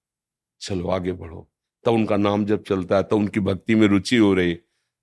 [0.61, 1.49] चलो आगे बढ़ो।
[1.85, 4.59] तब उनका नाम जब चलता है तो उनकी भक्ति में रुचि हो रही।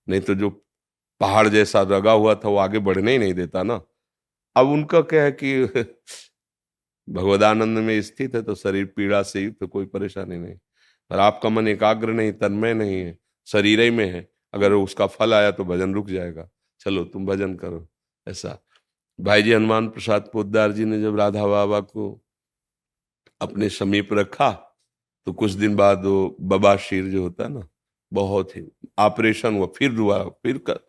[0.07, 0.49] नहीं तो जो
[1.21, 3.81] पहाड़ जैसा लगा हुआ था, वो आगे बढ़ने ही नहीं देता ना।
[4.57, 5.51] अब उनका क्या है कि
[7.07, 10.55] भगवदानंद में स्थित है तो शरीर पीड़ा से ही तो कोई परेशानी नहीं।
[11.11, 13.17] पर आपका मन एकाग्र नहीं, तन्मय नहीं है,
[13.47, 16.49] शरीर ही में है। अगर उसका फल आया तो भजन रुक जाएगा।
[16.81, 17.87] चलो, तुम भजन करो,
[18.27, 18.57] ऐसा।
[19.19, 22.11] भाई जी, हनुमान प्रसाद पोदार जी ने जब राधा बाबा को
[23.41, 24.51] अपने समीप रखा
[25.27, 27.67] तो कुछ दिन बाद वो बबाशीर जो होता है ना,
[28.11, 28.63] बहुत ही
[28.99, 30.79] ऑपरेशन हुआ, फिर हुआ, फिर कर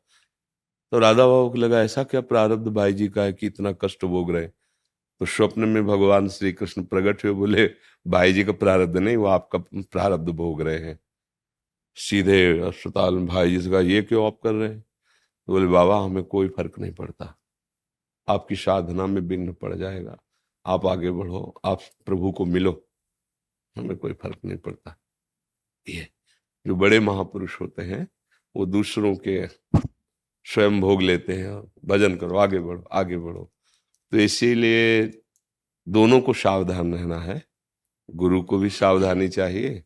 [0.92, 4.04] तो राधा बाबू को लगा, ऐसा क्या प्रारब्ध भाई जी का है कि इतना कष्ट
[4.04, 7.66] भोग रहे तो स्वप्न में भगवान श्री कृष्ण प्रकट हुए, बोले
[8.06, 10.98] भाई जी का प्रारब्ध नहीं, वो आपका प्रारब्ध भोग रहे हैं।
[11.96, 14.80] सीधे अस्पताल में भाई जी से कहा, ये क्यों आप कर रहे हैं?
[14.80, 17.34] तो बोले, बाबा, हमें कोई फ़र्क नहीं पड़ता।
[18.28, 20.16] आपकी साधना में विघ्न पड़ जाएगा।
[20.66, 22.72] आप आगे बढ़ो, आप प्रभु को मिलो।
[23.76, 24.98] हमें कोई फ़र्क नहीं पड़ता।
[25.86, 26.06] ये
[26.66, 28.06] जो बड़े महापुरुष होते हैं,
[28.54, 29.46] वो दूसरों के
[30.52, 33.50] स्वयं भोग लेते हैं, भजन करो, आगे बढ़ो आगे बढ़ो
[34.12, 35.02] तो इसीलिए
[35.86, 37.42] दोनों को सावधान रहना है
[38.08, 39.82] गुरु को भी सावधानी चाहिए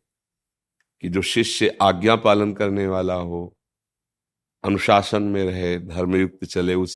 [1.03, 3.57] कि जो शिष्य आज्ञा पालन करने वाला हो,
[4.65, 6.95] अनुशासन में रहे, धर्मयुक्त चले, उस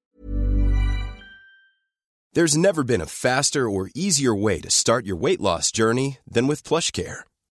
[2.36, 6.46] There's never been a faster or easier way to start your weight loss journey than
[6.46, 7.20] with PlushCare.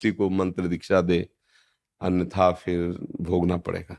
[0.00, 1.28] किसी को मंत्र दीक्षा दे
[2.00, 3.94] अन्यथा फिर भोगना पड़ेगा।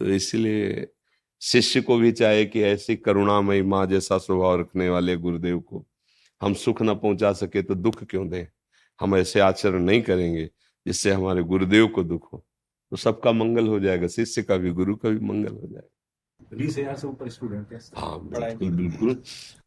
[0.00, 0.86] तो इसलिए
[1.42, 5.84] शिष्य को भी चाहे कि ऐसी करुणामयी माँ जैसा स्वभाव रखने वाले गुरुदेव को
[6.40, 8.46] हम सुख न पहुँचा सके तो दुख क्यों दें?
[9.00, 10.44] हम ऐसे आचरण नहीं करेंगे
[10.86, 12.44] जिससे हमारे गुरुदेव को दुख हो।
[12.92, 16.78] तो सबका मंगल हो जाएगा शिष्य का भी गुरु का भी मंगल हो जाएगा। बीस
[16.78, 19.22] हज़ार से ऊपर स्टूडेंट है। हाँ बिल्कुल बिल्कुल।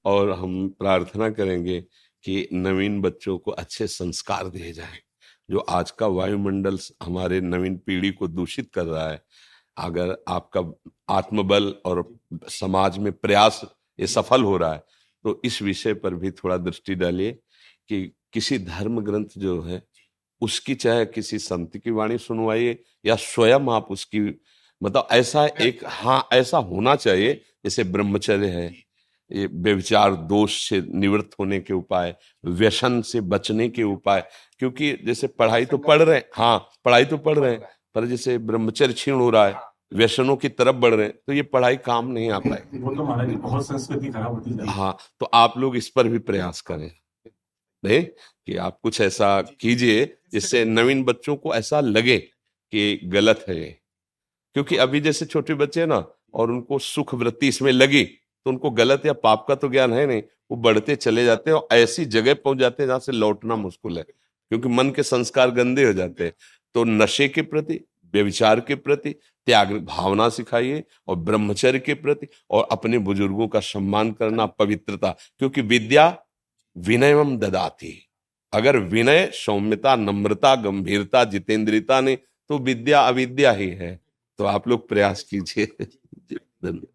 [0.06, 1.80] और हम प्रार्थना करेंगे
[2.26, 5.00] कि नवीन बच्चों को अच्छे संस्कार दिए जाएँ।
[5.50, 9.22] जो आज का वायुमंडल हमारे नवीन पीढ़ी को दूषित कर रहा है,
[9.78, 10.62] अगर आपका
[11.16, 12.04] आत्मबल और
[12.50, 13.62] समाज में प्रयास
[14.00, 14.84] ये सफल हो रहा है
[15.26, 17.32] तो इस विषय पर भी थोड़ा दृष्टि डालिए
[17.90, 18.02] कि
[18.34, 19.82] किसी धर्म ग्रंथ जो है,
[20.42, 24.20] उसकी चाहे किसी संत की वाणी सुनवाइए या स्वयं आप उसकी
[24.82, 28.68] मतलब ऐसा एक हाँ ऐसा होना चाहिए जैसे ब्रह्मचर्य है।
[29.32, 34.24] ये व्यभिचार दोष से निवृत्त होने के उपाय व्यसन से बचने के उपाय
[34.60, 37.62] क्योंकि जैसे पढ़ाई तो पढ़ रहे हैं। हाँ पढ़ाई तो पढ़ रहे हैं
[37.96, 41.42] पर जैसे ब्रह्मचर्य क्षीण हो रहा है व्यसनों की तरफ़ बढ़ रहे हैं तो ये
[41.44, 45.26] पढ़ाई काम नहीं आ पाए वो तो महाराज बहुत संस्कृति खराब होती है हाँ तो
[45.34, 46.92] आप लोग इस पर भी प्रयास करें।
[47.84, 53.64] नहीं कि आप कुछ ऐसा कीजिए जिससे नवीन बच्चों को ऐसा लगे कि गलत है
[54.56, 58.04] क्योंकि अभी जैसे छोटे बच्चे हैं ना और उनको सुख वृत्ति इसमें लगी
[58.46, 61.58] तो उनको गलत या पाप का तो ज्ञान है नहीं, वो बढ़ते चले जाते हैं
[61.58, 65.52] और ऐसी जगह पहुँच जाते हैं जहाँ से लौटना मुश्किल है, क्योंकि मन के संस्कार
[65.52, 66.34] गंदे हो जाते हैं।
[66.74, 67.80] तो नशे के प्रति,
[68.14, 69.10] व्यविचार के प्रति,
[69.46, 75.62] त्याग, भावना सिखाइए और ब्रह्मचर्य के प्रति और अपने बुज़ुर्गों का सम्मान करना, पवित्रता, क्योंकि
[75.62, 76.18] विद्या
[76.78, 78.10] विनयम ददाती।
[78.54, 82.16] अगर विनय, सौम्यता, नम्रता, गंभीरता, जितेंद्रियता ने
[82.50, 84.00] तो विद्या अविद्या ही है।
[84.38, 85.66] तो आप लोग प्रयास कीजिए।
[86.34, 86.93] धन्यवाद।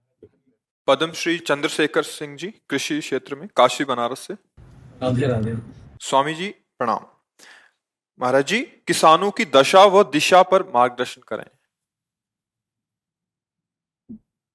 [0.89, 4.35] पद्म श्री चंद्रशेखर सिंह जी कृषि क्षेत्र में काशी बनारस से।
[5.03, 5.57] राधे राधे।
[6.01, 7.07] स्वामी जी प्रणाम।
[8.21, 11.45] महाराज जी किसानों की दशा व दिशा पर मार्गदर्शन करें।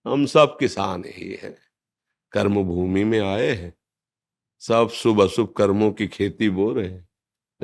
[0.07, 1.57] हम सब किसान ही हैं।
[2.31, 3.73] कर्म भूमि में आए हैं।
[4.59, 7.09] सब शुभ अशुभ कर्मों की खेती बो रहे हैं।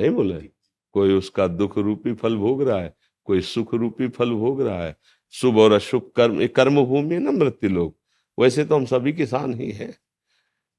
[0.00, 0.50] नहीं बोले
[0.92, 4.96] कोई उसका दुख रूपी फल भोग रहा है कोई सुख रूपी फल भोग रहा है।
[5.30, 7.99] शुभ और अशुभ कर्म कर्म भूमि है ना मृत्यु लोग
[8.40, 9.92] वैसे तो हम सभी किसान ही हैं,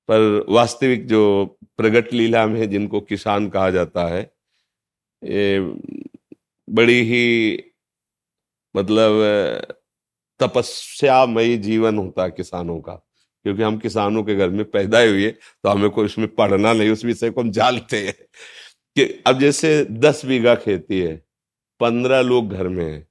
[0.10, 1.21] पर वास्तविक जो
[1.78, 4.21] प्रगट लीला में जिनको किसान कहा जाता है,
[5.24, 5.60] ये
[6.67, 7.63] बड़ी ही
[8.76, 9.21] मतलब
[10.39, 12.93] तपस्यामयी जीवन होता है किसानों का,
[13.45, 17.06] क्योंकि हम किसानों के घर में पैदा हुए तो हमें कोई उसमें पढ़ना नहीं, उस
[17.06, 18.13] विषय को हम जानते हैं।
[18.95, 21.15] कि अब जैसे दस बीघा खेती है,
[21.80, 23.08] पंद्रह लोग घर में है,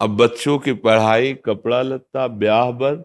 [0.00, 2.96] अब बच्चों की पढ़ाई, कपड़ा लत्ता, ब्याह बर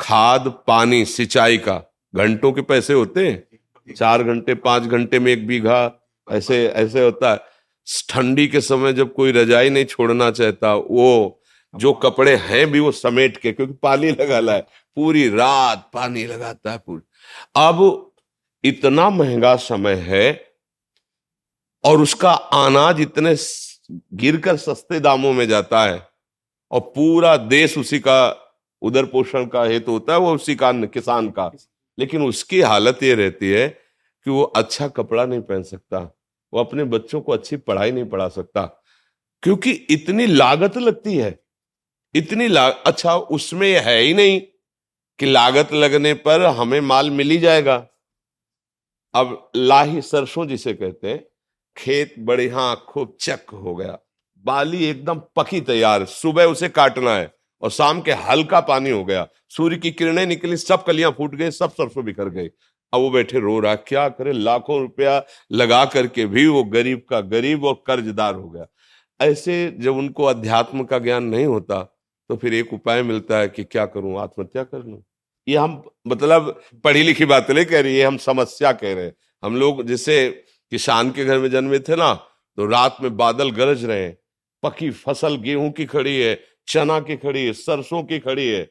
[0.00, 5.46] खाद, पानी, सिंचाई का। घंटों के पैसे होते हैं। चार घंटे, पाँच घंटे में एक
[5.46, 7.40] बीघा, ऐसे ऐसे होता है।
[8.10, 11.42] ठंडी के समय जब कोई रजाई नहीं छोड़ना चाहता, वो
[11.74, 16.24] जो कपड़े हैं भी वो समेट के, क्योंकि पानी लगा ला है। पूरी रात पानी
[16.26, 17.02] लगाता है पूरी।
[17.56, 18.10] अब
[18.64, 20.52] इतना महँगा समय है
[21.84, 23.36] और उसका अनाज इतने
[24.14, 26.08] गिरकर सस्ते दामों में जाता है
[26.70, 28.46] और पूरा देश उसी का
[28.82, 31.50] उधर पोषण का हेतु होता है, वो उसी का, किसान का।
[31.98, 35.98] लेकिन उसकी हालत ये रहती है कि वो अच्छा कपड़ा नहीं पहन सकता,
[36.52, 38.64] वो अपने बच्चों को अच्छी पढ़ाई नहीं पढ़ा सकता,
[39.42, 41.38] क्योंकि इतनी लागत लगती है,
[42.14, 44.40] इतनी लाग अच्छा उसमें है ही नहीं
[45.18, 47.76] कि लागत लगने पर हमें माल मिल ही जाएगा।
[49.14, 51.24] अब लाही सरसों जिसे कहते हैं,
[51.76, 53.98] खेत बढ़िया खूब चक हो गया,
[54.44, 59.26] बाली एकदम पकी तैयार, सुबह उसे काटना है। और शाम के हल्का पानी हो गया।
[59.50, 62.48] सूर्य की किरणें निकली, सब कलियाँ फूट गई, सब सरसों बिखर गई
[62.92, 64.32] अब वो बैठे रो रहा, क्या करे?
[64.32, 68.66] लाखों रुपया लगा करके भी वो गरीब का गरीब और कर्जदार हो गया।
[69.20, 71.82] ऐसे जब उनको अध्यात्म का ज्ञान नहीं होता
[72.30, 74.18] तो फिर एक उपाय मिलता है कि क्या करूँ?
[74.20, 75.02] आत्महत्या कर लूँ?
[75.46, 79.14] ये हम मतलब पढ़ी लिखी बात नहीं कह रही है हम समस्या कह रहे हैं।
[79.42, 80.28] हम लोग जैसे
[80.72, 82.12] किसान के घर में जन्मे थे ना
[82.58, 84.16] तो रात में बादल गरज रहे हैं।
[84.62, 86.34] पकी फ़सल गेहूँ की खड़ी है
[86.70, 88.62] चना की खड़ी है, सरसों की खड़ी है।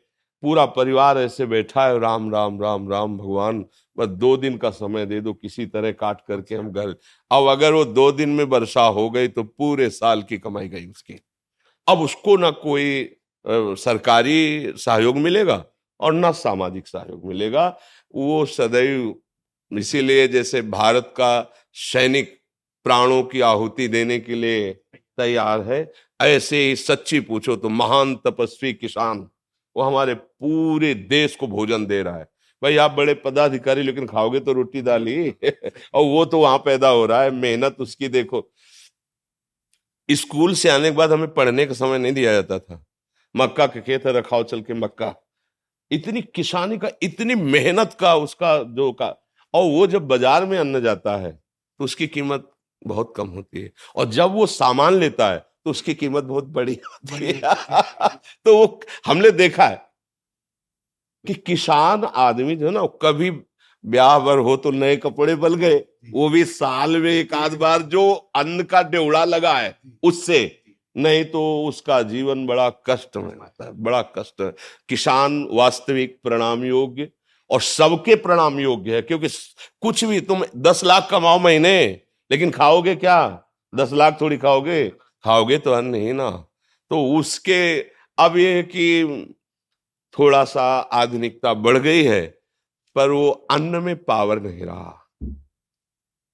[0.44, 3.64] पूरा परिवार ऐसे बैठा है, राम राम राम राम, भगवान,
[3.98, 6.96] बस दो दिन का समय दे दो, किसी तरह काट करके हम घर।
[7.32, 10.88] अब अगर वो दो दिन में वर्षा हो गई तो पूरे साल की कमाई गई
[10.88, 11.20] उसकी।
[11.88, 13.10] अब उसको ना कोई
[13.46, 15.64] सरकारी सहयोग मिलेगा
[16.00, 17.68] और ना सामाजिक सहयोग मिलेगा।
[18.14, 19.16] वो सदैव,
[19.72, 22.38] इसीलिए जैसे भारत का सैनिक
[22.86, 24.72] प्राणों की आहुति देने के लिए
[25.20, 25.82] तैयार है।
[26.20, 29.28] ऐसे ही सच्ची पूछो तो महान तपस्वी किसान,
[29.76, 32.28] वो हमारे पूरे देश को भोजन दे रहा है।
[32.62, 35.30] भाई, आप बड़े पदाधिकारी, लेकिन खाओगे तो रोटी ही
[35.94, 38.50] और वो तो वहाँ पैदा हो रहा है, मेहनत उसकी देखो।
[40.10, 42.84] स्कूल से आने के बाद हमें पढ़ने का समय नहीं दिया जाता था।
[43.36, 45.14] मक्का के खेत रखाओ चल के मक्का।
[45.92, 49.08] इतनी किसानी का, इतनी मेहनत का, उसका जो का,
[49.54, 52.50] और वो जब बाज़ार में अन्न जाता है तो उसकी कीमत
[52.82, 56.78] बहुत कम होती है। और जब वो सामान लेता है तो उसकी कीमत बहुत बड़ी
[56.86, 57.54] होती है।
[58.46, 59.90] तो वो हमने देखा है
[61.26, 63.30] कि किसान आदमी जो है ना कभी
[63.84, 65.76] ब्याह बर हो तो नए कपड़े बल गए।
[66.12, 70.40] वो भी साल में एक आध बार जो अन्न का डेवड़ा लगा है उससे।
[70.96, 74.52] नहीं तो उसका जीवन बड़ा कष्ट में रहता है बड़ा कष्ट है।
[74.90, 77.10] किसान वास्तविक प्रणाम योग्य
[77.50, 79.28] और सबके प्रणाम योग्य है क्योंकि
[79.82, 81.78] कुछ भी तुम दस लाख कमाओ महीने
[82.32, 83.44] लेकिन खाओगे क्या?
[83.76, 84.90] दस लाख थोड़ी खाओगे?
[85.24, 86.30] खाओगे तो अन्न ही ना।
[86.90, 87.82] तो उसके
[88.18, 89.36] अब ये कि
[90.20, 92.42] थोड़ा सा आधुनिकता बढ़ गई है,
[92.96, 95.10] पर वो अन्न में पावर नहीं रहा।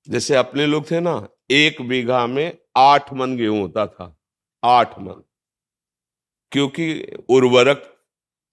[0.10, 4.18] जैसे अपने लोग थे ना, एक बीघा में आठ मन गेहूँ होता था,
[4.64, 5.24] आठ मन।
[6.52, 7.95] क्योंकि उर्वरक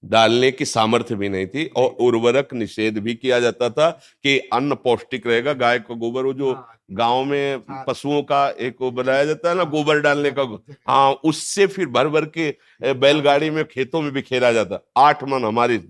[0.04, 3.90] डालने की सामर्थ्य भी नहीं थी और उर्वरक निषेध भी किया जाता था
[4.22, 8.48] कि अन्न पौष्टिक रहेगा गाय का गोबर वो जो हाँ। गाँव में हाँ। पशुओं का
[8.50, 10.42] एक वो बनाया जाता है ना गोबर डालने का
[10.88, 12.54] हाँ। उससे फिर भर भर के
[12.92, 15.80] बैलगाड़ी में खेतों में बिखेरा जाता आठ मन हमारी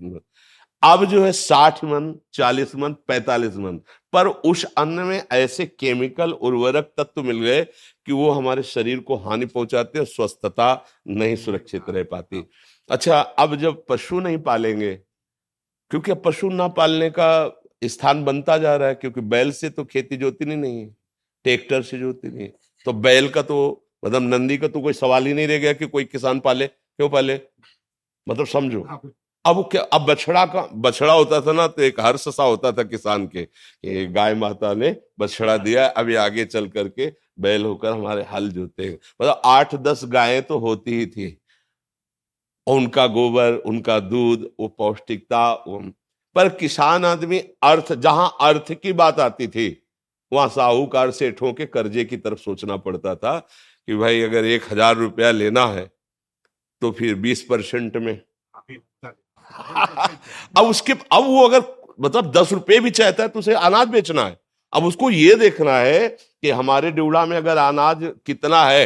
[0.83, 3.79] अब जो है साठ मन चालीस मन पैतालीस मन
[4.13, 7.63] पर उस अन्न में ऐसे केमिकल उर्वरक तत्व मिल गए
[8.05, 12.49] कि वो हमारे शरीर को हानि पहुंचाते और स्वस्थता नहीं सुरक्षित रह पाती।
[12.89, 14.93] अच्छा अब जब पशु नहीं पालेंगे
[15.91, 17.29] क्योंकि अब पशु ना पालने का
[17.83, 20.87] स्थान बनता जा रहा है क्योंकि बैल से तो खेती जोती नहीं, नहीं है
[21.45, 22.53] ट्रैक्टर से जोती नहीं है।
[22.85, 23.57] तो बैल का तो
[24.05, 27.09] मतलब नंदी का तो कोई सवाल ही नहीं रह गया कि कोई किसान पाले क्यों
[27.09, 27.39] पाले?
[28.27, 29.01] मतलब समझो। हाँ,
[29.45, 32.83] अब क्या अब बछड़ा का बछड़ा होता था ना तो एक हर्ष सा होता था
[32.83, 38.23] किसान के कि गाय माता ने बछड़ा दिया अभी आगे चल करके बैल होकर हमारे
[38.23, 41.37] हल जोते मतलब आठ दस गायें तो होती ही थी।
[42.67, 45.53] उनका गोबर, उनका दूध, वो पौष्टिकता
[46.35, 49.67] पर किसान आदमी अर्थ, जहाँ अर्थ की बात आती थी,
[50.31, 53.37] वहाँ साहूकार सेठों के कर्जे की तरफ़ सोचना पड़ता था
[53.87, 55.89] कि भाई अगर एक हज़ार रुपया लेना है
[56.81, 58.13] तो फिर बीस परसेंट में।
[60.57, 61.63] अब उसके, अब वो अगर
[62.01, 64.37] मतलब दस रुपये भी चाहता है तो उसे अनाज बेचना है।
[64.73, 68.85] अब उसको ये देखना है कि हमारे ड्यूड़ा में अगर अनाज कितना है,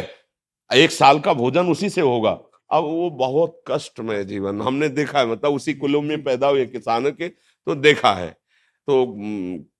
[0.70, 2.38] एक साल का भोजन उसी से होगा।
[2.70, 6.66] अब वो बहुत कष्ट में जीवन। हमने देखा है मतलब उसी कुलों में पैदा हुए
[6.66, 8.30] किसानों के तो देखा है।
[8.88, 9.16] तो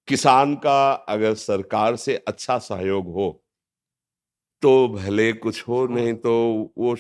[0.08, 3.30] किसान का अगर सरकार से अच्छा सहयोग हो
[4.62, 6.32] तो भले कुछ हो नहीं तो
[6.78, 6.96] वो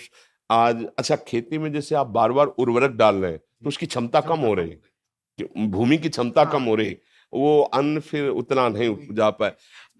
[0.50, 4.20] आज अच्छा खेती में जैसे आप बार बार उर्वरक डाल रहे हैं तो उसकी क्षमता
[4.20, 6.96] कम हो रही है। भूमि की क्षमता कम हो। रही
[7.32, 9.52] वो अन्न फिर उतना नहीं उपजा पाए।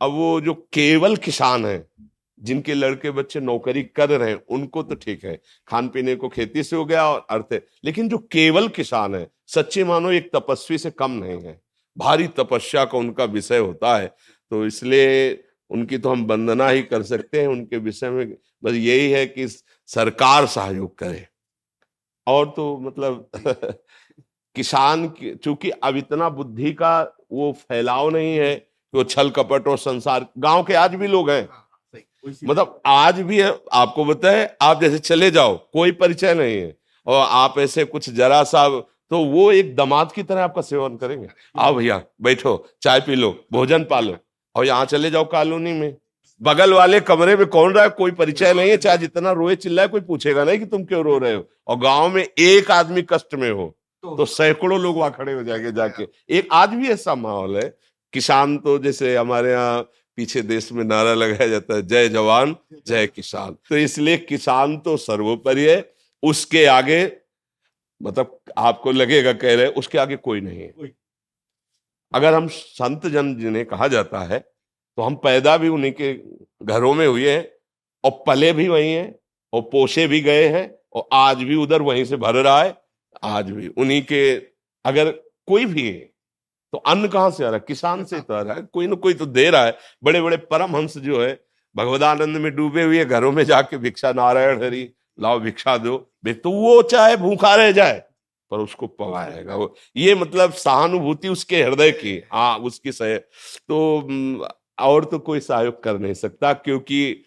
[0.02, 1.78] अब वो जो केवल किसान है
[2.42, 6.62] जिनके लड़के बच्चे नौकरी कर रहे हैं, उनको तो ठीक है। खान पीने को खेती
[6.62, 10.78] से हो गया और अर्थ है। लेकिन जो केवल किसान है, सच्चे मानो एक तपस्वी
[10.78, 11.60] से कम नहीं है।
[11.98, 14.06] भारी तपस्या का उनका विषय होता है।
[14.50, 19.10] तो इसलिए उनकी तो हम वंदना ही कर सकते हैं। उनके विषय में बस यही
[19.10, 19.48] है कि
[19.86, 21.26] सरकार सहयोग करे।
[22.26, 23.30] और तो मतलब
[24.56, 25.08] किसान
[25.44, 30.26] चूँकि अब इतना बुद्धि का वो फैलाव नहीं है कि वो छल कपट और संसार,
[30.38, 31.48] गाँव के आज भी लोग हैं।
[32.24, 36.76] मतलब आज भी है आपको बताए आप जैसे चले जाओ कोई परिचय नहीं है।
[37.06, 38.68] और आप ऐसे कुछ जरा सा
[39.10, 41.28] तो वो एक दमाद की तरह आपका सेवन करेंगे।
[41.58, 44.16] आओ भैया बैठो चाय पी लो भोजन पालो।
[44.54, 45.96] और यहाँ चले जाओ कॉलोनी में।
[46.40, 47.90] बगल वाले कमरे में कौन रहा है?
[47.90, 51.18] कोई परिचय नहीं है चाहे जितना रोए चिल्लाए कोई पूछेगा नहीं कि तुम क्यों रो
[51.18, 55.10] रहे हो। और गाँव में एक आदमी कष्ट में हो तो, तो सैकड़ों लोग वहाँ
[55.10, 57.68] खड़े हो जाएँगे जाके। एक आज भी ऐसा माहौल है
[58.12, 59.80] किसान तो जैसे हमारे यहाँ
[60.18, 62.54] पीछे देश में नारा लगाया जाता है जय जवान
[62.86, 65.78] जय किसान। तो इसलिए किसान तो सर्वोपरि है
[66.22, 67.00] उसके आगे
[68.00, 70.90] मतलब आपको लगेगा कह रहे उसके आगे कोई नहीं है।
[72.12, 76.12] अगर हम संत जन जिन्हें कहा जाता है तो हम पैदा भी उन्हीं के
[76.64, 77.48] घरों में हुए हैं
[78.04, 79.14] और पले भी वही हैं
[79.52, 82.76] और पोसे भी गए हैं और आज भी उधर वहीं से भर रहा है
[83.24, 84.22] आज भी। उन्हीं के
[84.84, 85.10] अगर
[85.48, 86.08] कोई भी है
[86.72, 87.64] तो अन्न कहाँ से आ रहा है?
[87.68, 90.36] किसान से तो आ रहा है। कोई ना कोई तो दे रहा है। बड़े बड़े
[90.46, 91.40] परम हंस जो है,
[91.76, 94.88] भगवदानंद में डूबे हुए घरों में जाके भिक्षा, नारायण हरि,
[95.18, 95.96] लाओ भिक्षा दो।
[96.26, 98.02] तो वो चाहे भूखा रह जाए,
[98.50, 104.48] पर उसको पवाएगा वो। ये मतलब सहानुभूति उसके हृदय की। हाँ उसकी सह तो
[104.78, 107.24] और तो कोई सहयोग कर नहीं सकता, क्योंकि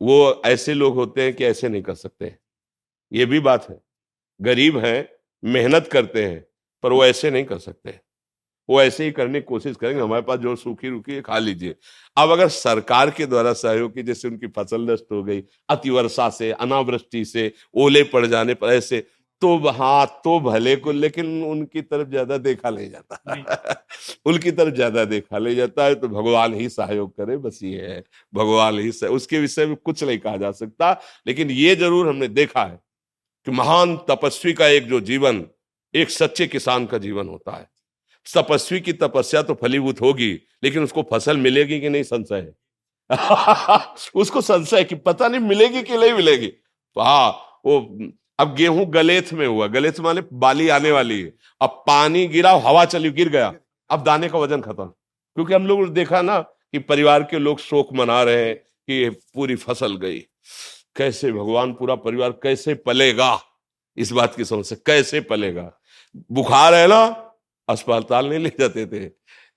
[0.00, 2.34] वो ऐसे लोग होते हैं कि ऐसे नहीं कर सकते।
[3.12, 3.80] ये भी बात है।
[4.40, 5.08] गरीब हैं,
[5.42, 6.44] मेहनत करते हैं,
[6.84, 7.98] पर वो ऐसे नहीं कर सकते।
[8.68, 11.74] वो ऐसे ही करने की कोशिश करेंगे हमारे पास जो सूखी रुकी है खा लीजिए।
[12.16, 16.50] अब अगर सरकार के द्वारा सहयोग की जैसे उनकी फ़सल नष्ट हो गई अतिवर्षा से
[16.52, 19.04] अनावृष्टि से ओले पड़ जाने पर ऐसे
[19.42, 23.84] तो हाँ तो भले को लेकिन उनकी तरफ़ ज़्यादा देखा नहीं जाता।
[24.26, 28.02] उनकी तरफ़ ज़्यादा देखा नहीं जाता है तो भगवान ही सहयोग करे बस ये है।
[28.32, 29.06] भगवान ही सह...
[29.08, 30.90] उसके विषय में कुछ नहीं कहा जा सकता
[31.26, 32.78] लेकिन ये ज़रूर हमने देखा है
[33.46, 35.44] कि महान तपस्वी का एक जो जीवन
[35.94, 37.68] एक सच्चे किसान का जीवन होता है।
[38.36, 42.52] तपस्वी की तपस्या तो फलीभूत होगी, लेकिन उसको फ़सल मिलेगी कि नहीं, संशय है?
[44.14, 47.30] उसको संशय कि पता नहीं, मिलेगी कि नहीं मिलेगी। तो हाँ
[47.66, 47.98] वो,
[48.38, 52.84] अब गेहूँ गलेथ में हुआ। गलेथ माने बाली आने वाली है। अब पानी गिरा, हवा
[52.84, 53.54] चली, गिर गया।
[53.90, 54.84] अब दाने का वज़न खत्म।
[55.34, 59.56] क्योंकि हम लोग देखा ना कि परिवार के लोग शोक मना रहे हैं कि पूरी
[59.56, 60.18] फ़सल गई।
[60.96, 63.40] कैसे भगवान पूरा परिवार कैसे पलेगा?
[63.96, 65.72] इस बात की समस्या कैसे पलेगा?
[66.32, 67.27] बुखार है ना?
[67.68, 69.04] अस्पताल नहीं ले जाते थे।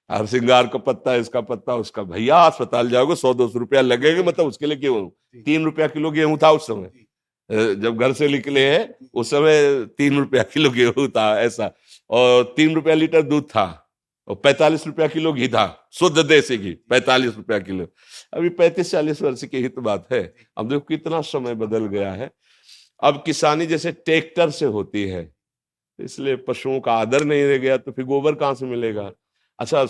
[0.09, 4.23] हर सिंगार का पत्ता इसका पत्ता उसका भैया अस्पताल जाओगे सौ दो सौ रुपया लगेगा
[4.23, 5.07] मतलब उसके लिए क्यों
[5.45, 10.17] तीन रुपया किलो गेहूँ था उस समय। जब घर से निकले हैं उस समय तीन
[10.19, 11.71] रुपया किलो गेहूँ था ऐसा।
[12.09, 13.65] और तीन रुपया लीटर दूध था
[14.27, 17.87] और पैंतालीस रुपया किलो घी था शुद्ध देसी घी पैंतालीस रुपया किलो।
[18.33, 20.21] अभी पैंतीस चालीस वर्ष की हित बात है।
[20.57, 22.29] अब देखो कितना समय बदल गया है।
[23.01, 25.23] अब किसानी जैसे ट्रैक्टर से होती है
[26.01, 29.11] इसलिए पशुओं का आदर नहीं रह गया तो फिर गोबर कहाँ से मिलेगा?
[29.59, 29.85] अच्छा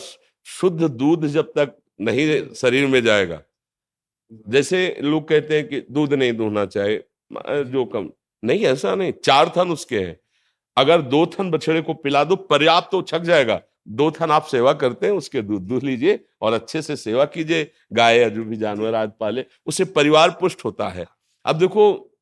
[0.47, 3.41] शुद्ध दूध जब तक नहीं शरीर में जाएगा,
[4.47, 7.03] जैसे लोग कहते हैं कि दूध नहीं दूहना चाहिए
[7.65, 8.09] जो कम,
[8.43, 10.17] नहीं, ऐसा नहीं, चार थन उसके हैं।
[10.77, 14.73] अगर दो थन बछड़े को पिला दो, पर्याप्त तो छक जाएगा। दो थन आप सेवा
[14.73, 18.57] करते हैं, उसके दूध दूध लीजिए और अच्छे से सेवा कीजिए, गाय या जो भी
[18.57, 21.05] जानवर आज पाले, उससे परिवार पुष्ट होता है।
[21.45, 22.17] अब देखो,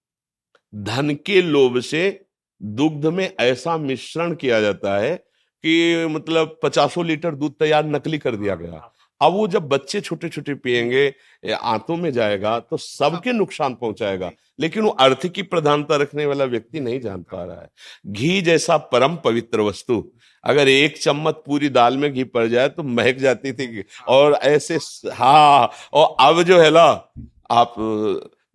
[0.73, 2.25] धन के लोभ से
[2.61, 8.35] दुग्ध में ऐसा मिश्रण किया जाता है कि मतलब पचासों लीटर दूध तैयार नकली कर
[8.35, 8.91] दिया गया।
[9.21, 14.83] अब वो जब बच्चे छोटे छोटे पियेंगे आंतों में जाएगा तो सबके नुकसान पहुंचाएगा। लेकिन
[14.83, 17.69] वो अर्थ की प्रधानता रखने वाला व्यक्ति नहीं जान पा रहा है।
[18.07, 20.03] घी जैसा परम पवित्र वस्तु
[20.43, 24.77] अगर एक चम्मच पूरी दाल में घी पड़ जाए तो महक जाती थी। और ऐसे
[25.11, 26.87] हाँ और अब जो है ना
[27.51, 27.75] आप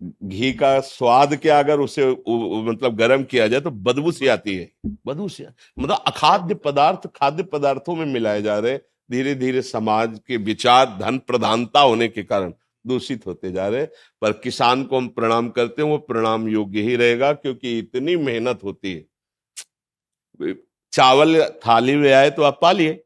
[0.04, 4.70] घी का स्वाद क्या अगर उसे मतलब गर्म किया जाए तो बदबू सी आती है।
[5.06, 5.44] बदबू सी
[5.78, 8.78] मतलब अखाद्य पदार्थ खाद्य पदार्थों में मिलाए जा रहे
[9.10, 12.52] धीरे धीरे समाज के विचार धन प्रधानता होने के कारण
[12.84, 13.84] दूषित होते जा रहे
[14.22, 18.64] पर किसान को हम प्रणाम करते हैं वो प्रणाम योग्य ही रहेगा क्योंकि इतनी मेहनत
[18.64, 20.54] होती है।
[20.92, 23.02] चावल थाली में आए तो आप पा लिए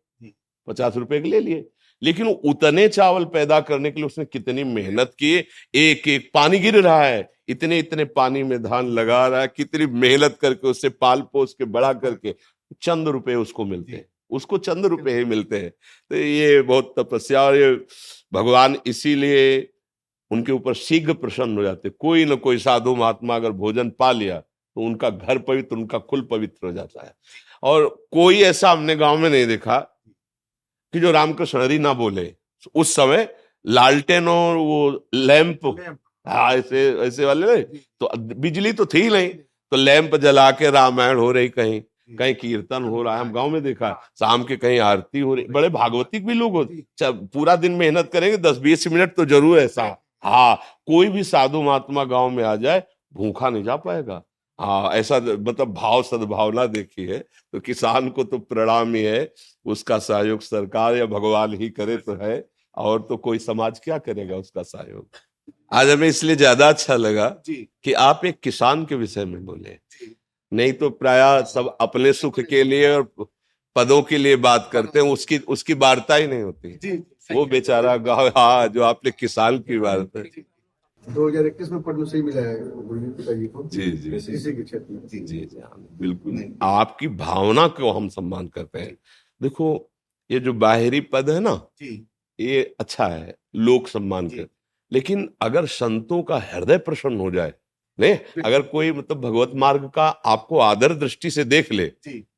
[0.69, 1.69] पचास रुपए के ले लिए।
[2.03, 5.35] लेकिन उतने चावल पैदा करने के लिए उसने कितनी मेहनत की?
[5.75, 9.87] एक एक पानी गिर रहा है। इतने इतने पानी में धान लगा रहा है। कितनी
[9.87, 12.35] मेहनत करके उससे पाल पोस के बड़ा करके
[12.83, 17.43] चंद रुपए उसको मिलते हैं। उसको चंद रुपए ही मिलते हैं। तो ये बहुत तपस्या
[17.43, 17.73] और ये
[18.33, 19.69] भगवान इसीलिए
[20.31, 24.39] उनके ऊपर शीघ्र प्रसन्न हो जाते कोई ना कोई साधु महात्मा अगर भोजन पा लिया
[24.39, 27.15] तो उनका घर पवित्र उनका कुल पवित्र हो जाता है।
[27.63, 29.79] और कोई ऐसा हमने गाँव में नहीं देखा
[30.95, 32.33] कि जो रामकृष्ण हरि ना बोले।
[32.75, 33.29] उस समय
[33.65, 35.67] लालटेन और वो लैंप।
[36.27, 41.31] हाँ ऐसे ऐसे वाले तो बिजली तो थी नहीं। तो लैंप जला के रामायण हो
[41.33, 41.81] रही कहीं।
[42.19, 45.45] कहीं कीर्तन हो रहा है। हम गाँव में देखा। शाम के कहीं आरती हो रही।
[45.47, 49.85] बड़े भागवतिक भी लोग होते पूरा दिन मेहनत करेंगे। दस बीस मिनट तो ज़रूर ऐसा।
[50.25, 52.83] हाँ कोई भी साधु महात्मा गाँव में आ जाए
[53.15, 54.23] भूखा नहीं जा पाएगा।
[54.59, 57.19] हाँ ऐसा मतलब भाव सद्भावना देखी है
[57.53, 59.33] तो किसान को तो प्रणाम ही है
[59.67, 62.45] उसका सहयोग सरकार या भगवान ही करे तो है
[62.77, 65.07] और तो कोई समाज क्या करेगा उसका सहयोग?
[65.73, 69.77] आज हमें इसलिए ज़्यादा अच्छा लगा कि आप एक किसान के विषय में बोले।
[70.53, 73.03] नहीं तो प्राय सब अपने सुख के लिए और
[73.77, 76.69] पदों के लिए बात करते हैं उसकी उसकी वार्ता ही नहीं होती।
[77.31, 80.23] वो बेचारा गाँव हाँ जो आपने किसान की वार्ता
[81.15, 82.61] 2021 में पद्मश्री मिला है
[85.77, 88.97] में। बिल्कुल। आपकी भावना को हम सम्मान करते हैं।
[89.43, 89.91] देखो
[90.31, 91.61] ये जो बाहरी पद है ना
[92.41, 94.49] ये अच्छा है लोक सम्मान कर।
[94.93, 97.55] लेकिन अगर संतों का हृदय प्रसन्न हो जाए
[97.99, 101.93] नहीं अगर कोई मतलब भगवत मार्ग का आपको आदर दृष्टि से देख ले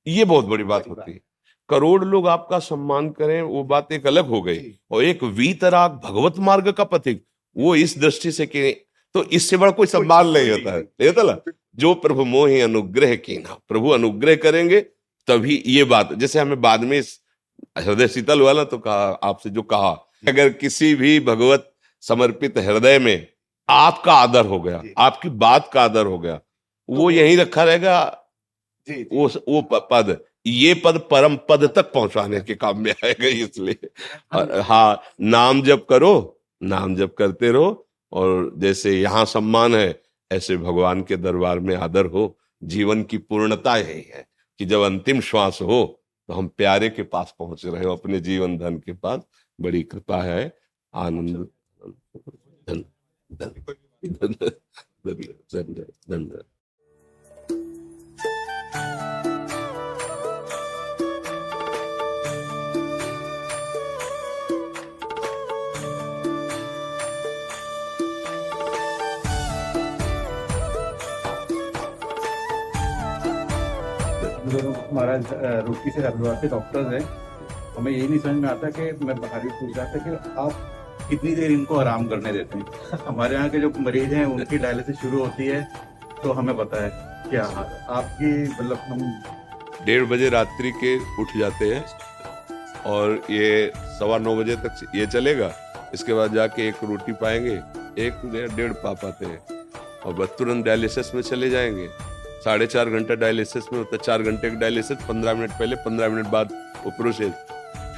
[0.08, 1.20] ये बहुत बड़ी बात होती है।
[1.68, 6.38] करोड़ लोग आपका सम्मान करें वो बात एक अलग हो गई। और एक वीतराग भगवत
[6.38, 7.24] मार्ग का पथिक
[7.60, 8.70] वो इस दृष्टि से कि
[9.14, 11.40] तो इससे बड़ा कोई सम्मान नहीं होता है। नहीं। होता ना?
[11.76, 14.80] जो प्रभु मोहि अनुग्रह की ना। प्रभु अनुग्रह करेंगे
[15.28, 17.00] तभी ये बात जैसे हमें बाद में
[17.78, 19.90] हृदय शीतल वाला तो कहा आपसे जो कहा
[20.28, 21.70] अगर किसी भी भगवत
[22.02, 23.26] समर्पित हृदय में
[23.68, 28.00] आपका आदर हो गया आपकी बात का आदर हो गया तो वो यही रखा रहेगा।
[29.12, 29.60] वो वो
[29.92, 33.88] पद ये पद परम पद तक पहुँचाने के काम में आएगा इसलिए।
[34.60, 36.12] हाँ। नाम जब करो
[36.60, 42.06] नाम जप करते रहो और जैसे यहाँ सम्मान है, ऐसे भगवान के दरबार में आदर
[42.06, 44.26] हो। जीवन की पूर्णता यही है
[44.60, 45.84] कि जब अंतिम श्वास हो
[46.28, 49.20] तो हम प्यारे के पास पहुँच रहे हो, अपने जीवन धन के पास।
[49.58, 50.52] बड़ी कृपा है।
[50.94, 51.48] आनंद।
[52.68, 52.84] धन
[53.30, 53.64] धन
[54.04, 54.34] धन
[56.10, 56.42] धन
[74.50, 77.02] हम लोग महाराज अ, रुड़की से हरिद्वार से डॉक्टर्स हैं।
[77.76, 81.06] हमें यही नहीं समझ में आता कि मैं बाहर भी पूछ रहा था कि आप
[81.10, 82.64] कितनी देर इनको आराम करने देते हैं?
[83.06, 85.62] हमारे यहाँ के जो मरीज़ हैं उनकी डायलिसिस शुरू होती है
[86.22, 86.90] तो हमें पता है
[87.30, 87.44] क्या
[87.98, 91.84] आपकी मतलब हम डेढ़ बजे रात्रि के उठ जाते हैं
[92.86, 95.50] और ये सवा नौ बजे तक ये चलेगा।
[95.94, 97.54] इसके बाद जाके एक रोटी पाएँगे
[98.06, 98.20] एक
[98.56, 99.40] डेढ़ पा पाते हैं
[100.06, 101.88] और तुरंत डायलिसिस में चले जाएँगे।
[102.44, 106.08] साढ़े चार घंटा डायलिसिस में होता है चार घंटे का डायलिसिस पंद्रह मिनट पहले पंद्रह
[106.08, 106.52] मिनट बाद
[106.84, 107.32] वो प्रोसेस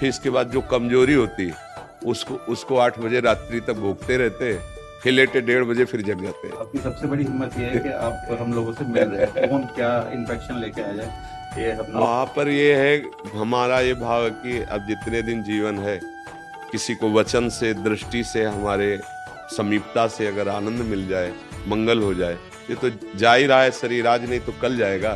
[0.00, 1.70] फिर इसके बाद जो कमज़ोरी होती है
[2.06, 4.60] उसको उसको आठ बजे रात्रि तक भोगते रहते हैं
[5.02, 7.88] फिर लेटे डेढ़ बजे फिर जग जाते हैं। आपकी सबसे बड़ी हिम्मत ये है कि
[7.88, 12.24] आप हम लोगों से मिल रहे हैं। कौन क्या इन्फेक्शन लेके आ जाए ये वहाँ
[12.36, 15.98] पर ये है हमारा ये भाव है कि अब जितने दिन जीवन है
[16.72, 18.98] किसी को वचन से दृष्टि से हमारे
[19.56, 21.32] समीपता से अगर आनंद मिल जाए
[21.68, 22.36] मंगल हो जाए
[22.72, 25.10] ये तो जा ही रहा है शरीर आज नहीं तो कल जाएगा।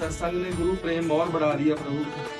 [0.00, 2.39] सत्संग ने गुरु प्रेम और बढ़ा दिया प्रभु।